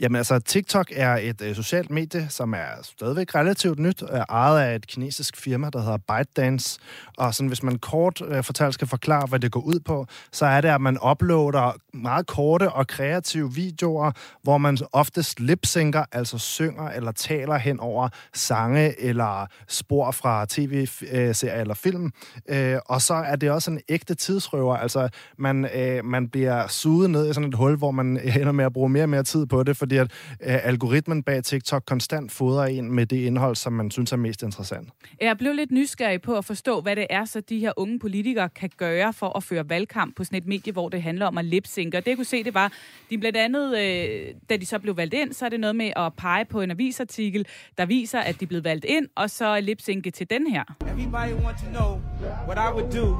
[0.00, 4.60] Jamen altså, TikTok er et øh, socialt medie, som er stadigvæk relativt nyt, er ejet
[4.60, 6.80] af et kinesisk firma, der hedder ByteDance.
[7.18, 10.46] Og sådan, hvis man kort øh, fortalt skal forklare, hvad det går ud på, så
[10.46, 16.38] er det, at man uploader meget korte og kreative videoer, hvor man oftest lipsynker, altså
[16.38, 22.12] synger eller taler hen over sange eller spor fra tv-serier eller film.
[22.48, 27.10] Øh, og så er det også en ægte tidsrøver, altså man, øh, man bliver suget
[27.10, 29.22] ned i sådan et hul, hvor man øh, ender med at bruge mere og mere
[29.22, 33.56] tid på det, fordi at øh, algoritmen bag TikTok konstant fodrer en med det indhold,
[33.56, 34.88] som man synes er mest interessant.
[35.20, 38.48] Jeg blev lidt nysgerrig på at forstå, hvad det er, så de her unge politikere
[38.48, 41.44] kan gøre for at føre valgkamp på sådan et medie, hvor det handler om at
[41.44, 41.98] lipsynke.
[41.98, 42.72] Og det jeg kunne se, det var,
[43.10, 45.92] de blandt andet, øh, da de så blev valgt ind, så er det noget med
[45.96, 47.46] at pege på en avisartikel,
[47.78, 50.64] der viser, at de er blevet valgt ind, og så lipsynke til den her.
[50.80, 52.00] Everybody want to know
[52.48, 53.16] what I would do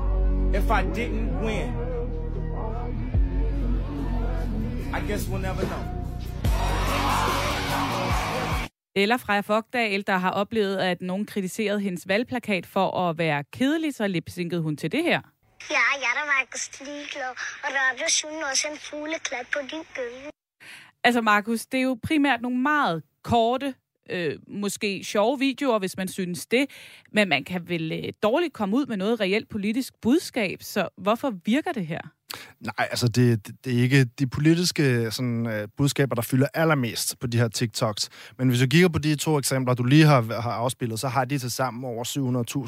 [0.59, 1.97] if I didn't win.
[4.93, 5.96] I guess we'll never know.
[8.97, 13.95] Eller Freja Fogdal, der har oplevet, at nogen kritiserede hendes valgplakat for at være kedelig,
[13.95, 15.21] så lipsynkede hun til det her.
[15.71, 17.31] Ja, jeg er da Markus Ligeglad,
[17.65, 20.31] og der er sådan også en fugleklat på din gølle.
[21.05, 23.75] Altså Markus, det er jo primært nogle meget korte,
[24.11, 26.67] øh, måske sjove videoer, hvis man synes det,
[27.13, 31.33] men man kan vel øh, dårligt komme ud med noget reelt politisk budskab, så hvorfor
[31.45, 32.01] virker det her?
[32.61, 37.19] Nej, altså det, det, det er ikke de politiske sådan, øh, budskaber, der fylder allermest
[37.21, 38.09] på de her TikToks.
[38.39, 41.25] Men hvis du kigger på de to eksempler, du lige har, har afspillet, så har
[41.25, 42.05] de til sammen over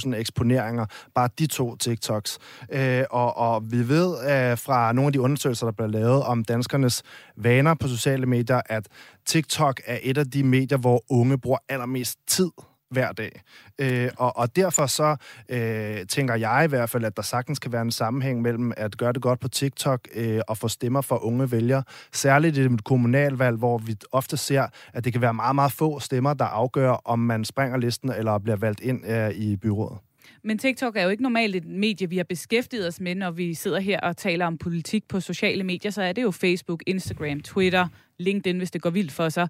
[0.07, 2.39] 700.000 eksponeringer, bare de to TikToks.
[2.73, 6.45] Øh, og, og vi ved øh, fra nogle af de undersøgelser, der bliver lavet om
[6.45, 7.03] danskernes
[7.37, 8.89] vaner på sociale medier, at
[9.27, 12.51] TikTok er et af de medier, hvor unge bruger allermest tid
[12.91, 13.41] hver dag.
[13.79, 15.17] Øh, og, og derfor så
[15.49, 18.97] øh, tænker jeg i hvert fald, at der sagtens kan være en sammenhæng mellem at
[18.97, 21.83] gøre det godt på TikTok øh, og få stemmer fra unge vælgere.
[22.13, 26.01] Særligt i et kommunalvalg, hvor vi ofte ser, at det kan være meget, meget få
[26.01, 29.99] stemmer, der afgør, om man springer listen eller bliver valgt ind øh, i byrådet.
[30.45, 33.55] Men TikTok er jo ikke normalt et medie, vi har beskæftiget os med, når vi
[33.55, 35.91] sidder her og taler om politik på sociale medier.
[35.91, 39.49] Så er det jo Facebook, Instagram, Twitter, LinkedIn, hvis det går vildt for sig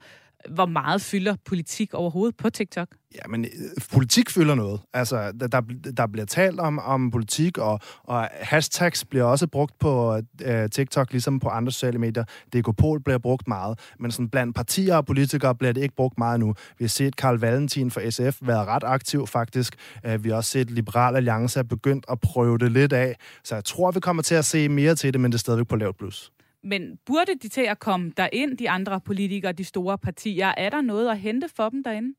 [0.48, 2.88] hvor meget fylder politik overhovedet på TikTok?
[3.14, 3.50] Ja, men øh,
[3.92, 4.80] politik fylder noget.
[4.94, 5.60] Altså, der,
[5.96, 11.12] der bliver talt om, om politik, og, og hashtags bliver også brugt på øh, TikTok,
[11.12, 12.24] ligesom på andre sociale medier.
[12.52, 16.40] Dekopol bliver brugt meget, men sådan blandt partier og politikere bliver det ikke brugt meget
[16.40, 16.54] nu.
[16.78, 19.74] Vi har set Karl Valentin fra SF være ret aktiv, faktisk.
[20.06, 23.16] Øh, vi har også set Liberal Alliance er begyndt at prøve det lidt af.
[23.44, 25.66] Så jeg tror, vi kommer til at se mere til det, men det er stadigvæk
[25.66, 26.32] på lavt plus.
[26.68, 30.46] Men burde de til at komme derind, de andre politikere, de store partier?
[30.56, 32.14] Er der noget at hente for dem derinde?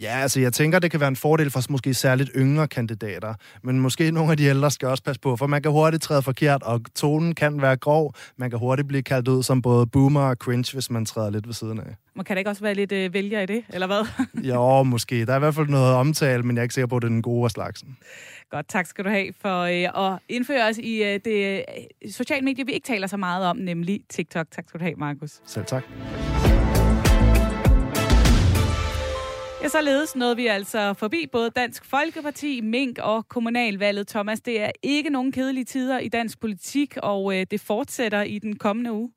[0.00, 3.34] Ja, altså jeg tænker, det kan være en fordel for måske særligt yngre kandidater.
[3.62, 6.22] Men måske nogle af de ældre skal også passe på, for man kan hurtigt træde
[6.22, 8.14] forkert, og tonen kan være grov.
[8.36, 11.46] Man kan hurtigt blive kaldt ud som både boomer og cringe, hvis man træder lidt
[11.46, 11.96] ved siden af.
[12.18, 14.06] Man kan da ikke også være lidt øh, vælger i det, eller hvad?
[14.50, 15.26] jo, måske.
[15.26, 17.08] Der er i hvert fald noget omtale, men jeg er ikke sikker på, at det
[17.08, 17.96] er den gode af slagsen.
[18.50, 22.44] Godt, tak skal du have for øh, at indføre os i øh, det øh, sociale
[22.44, 24.46] medier, vi ikke taler så meget om, nemlig TikTok.
[24.50, 25.40] Tak skal du have, Markus.
[25.46, 25.82] Selv tak.
[29.62, 34.08] Ja, således nåede vi altså forbi både Dansk Folkeparti, Mink og kommunalvalget.
[34.08, 38.38] Thomas, det er ikke nogen kedelige tider i dansk politik, og øh, det fortsætter i
[38.38, 39.10] den kommende uge.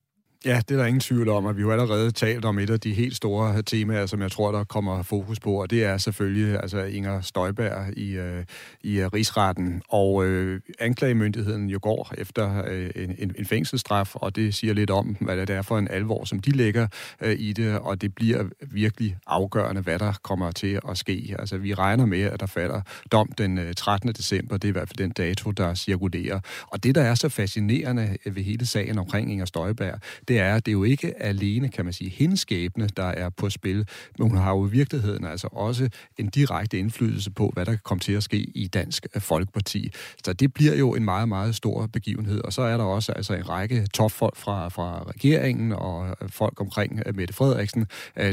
[0.45, 2.79] Ja, det er der ingen tvivl om, at vi jo allerede talt om et af
[2.79, 6.59] de helt store temaer, som jeg tror, der kommer fokus på, og det er selvfølgelig
[6.59, 8.45] altså Inger Støjberg i, øh,
[8.83, 9.81] i øh, rigsretten.
[9.89, 15.17] Og øh, anklagemyndigheden jo går efter øh, en, en fængselsstraf, og det siger lidt om,
[15.19, 16.87] hvad det er for en alvor, som de lægger
[17.21, 21.35] øh, i det, og det bliver virkelig afgørende, hvad der kommer til at ske.
[21.39, 22.81] Altså, vi regner med, at der falder
[23.11, 24.09] dom den øh, 13.
[24.09, 26.39] December, det er i hvert fald den dato, der cirkulerer.
[26.67, 29.99] Og det, der er så fascinerende ved hele sagen omkring Inger Støjberg,
[30.31, 33.29] det er, at det er jo ikke alene, kan man sige, hendes skæbne, der er
[33.29, 33.87] på spil,
[34.19, 37.81] men hun har jo i virkeligheden altså også en direkte indflydelse på, hvad der kan
[37.83, 39.91] komme til at ske i Dansk øh, Folkeparti.
[40.25, 42.41] Så det bliver jo en meget, meget stor begivenhed.
[42.41, 46.61] Og så er der også altså en række topfolk fra, fra regeringen og øh, folk
[46.61, 47.87] omkring øh, Mette Frederiksen,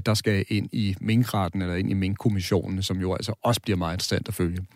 [0.07, 3.95] der skal ind i minkretten eller ind i minkkommissionen, som jo altså også bliver meget
[3.95, 4.67] interessant at følge.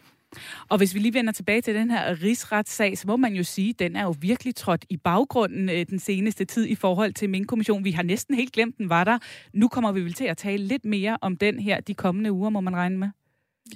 [0.69, 3.71] Og hvis vi lige vender tilbage til den her rigsretssag, så må man jo sige,
[3.71, 7.31] at den er jo virkelig trådt i baggrunden øh, den seneste tid i forhold til
[7.31, 7.85] min kommission.
[7.85, 9.19] Vi har næsten helt glemt, den var der.
[9.53, 12.51] Nu kommer vi vel til at tale lidt mere om den her de kommende uger,
[12.51, 13.09] må man regne med.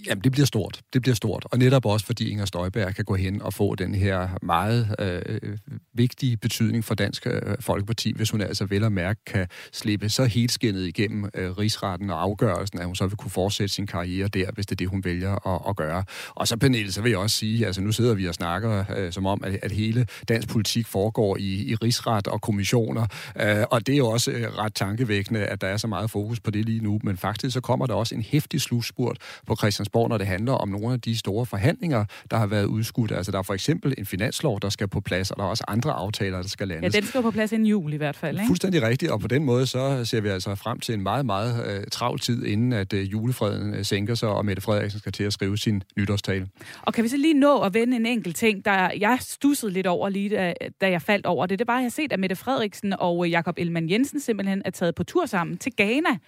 [0.07, 0.81] Jamen, det bliver stort.
[0.93, 1.47] Det bliver stort.
[1.51, 5.59] Og netop også, fordi Inger Støjberg kan gå hen og få den her meget øh,
[5.95, 10.25] vigtige betydning for Dansk øh, Folkeparti, hvis hun altså vel og mærke kan slippe så
[10.25, 14.29] helt skinnet igennem øh, rigsretten og afgørelsen, at hun så vil kunne fortsætte sin karriere
[14.29, 16.05] der, hvis det er det, hun vælger at, at gøre.
[16.35, 19.13] Og så, Pernille, så vil jeg også sige, altså nu sidder vi og snakker øh,
[19.13, 23.07] som om, at, at hele dansk politik foregår i, i rigsret og kommissioner,
[23.41, 26.41] øh, og det er jo også øh, ret tankevækkende, at der er så meget fokus
[26.41, 29.76] på det lige nu, men faktisk så kommer der også en hæftig slutspurt på Christian
[29.77, 33.13] Christiansborg, når det handler om nogle af de store forhandlinger, der har været udskudt.
[33.13, 35.65] Altså, der er for eksempel en finanslov, der skal på plads, og der er også
[35.69, 36.95] andre aftaler, der skal landes.
[36.95, 38.47] Ja, den skal på plads inden jul i hvert fald, ikke?
[38.47, 41.79] Fuldstændig rigtigt, og på den måde så ser vi altså frem til en meget, meget
[41.79, 45.25] uh, travl tid, inden at uh, julefreden uh, sænker sig, og Mette Frederiksen skal til
[45.25, 46.49] at skrive sin nytårstale.
[46.83, 49.87] Og kan vi så lige nå at vende en enkelt ting, der jeg stussede lidt
[49.87, 51.59] over lige, da, da jeg faldt over det.
[51.59, 54.71] Det var, at jeg har set, at Mette Frederiksen og Jakob Elman Jensen simpelthen er
[54.71, 56.19] taget på tur sammen til Ghana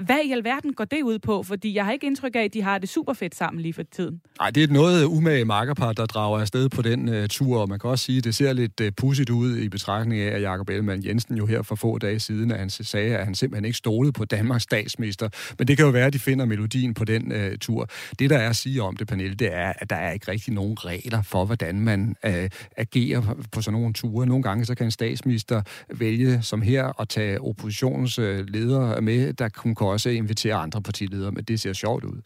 [0.00, 1.42] hvad i alverden går det ud på?
[1.42, 3.82] Fordi jeg har ikke indtryk af, at de har det super fedt sammen lige for
[3.92, 4.20] tiden.
[4.38, 7.68] Nej, det er et noget umage makkerpar, der drager afsted på den uh, tur, og
[7.68, 10.42] man kan også sige, at det ser lidt uh, pudsigt ud i betragtning af, at
[10.42, 13.64] Jakob Ellemann Jensen jo her for få dage siden, at han sagde, at han simpelthen
[13.64, 15.28] ikke stolede på Danmarks statsminister.
[15.58, 17.88] Men det kan jo være, at de finder melodien på den uh, tur.
[18.18, 20.54] Det, der er at sige om det, Pernille, det er, at der er ikke rigtig
[20.54, 22.32] nogen regler for, hvordan man uh,
[22.76, 24.26] agerer på sådan nogle ture.
[24.26, 25.62] Nogle gange så kan en statsminister
[25.94, 31.32] vælge, som her, at tage oppositionens uh, ledere med, der kunne også invitere andre partiledere,
[31.32, 32.20] men det ser sjovt ud.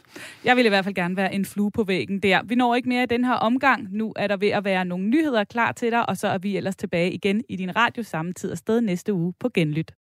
[0.44, 2.42] Jeg vil i hvert fald gerne være en flue på væggen der.
[2.44, 3.88] Vi når ikke mere i den her omgang.
[3.90, 6.56] Nu er der ved at være nogle nyheder klar til dig, og så er vi
[6.56, 9.92] ellers tilbage igen i din radio samme tid og sted næste uge på Genlyt.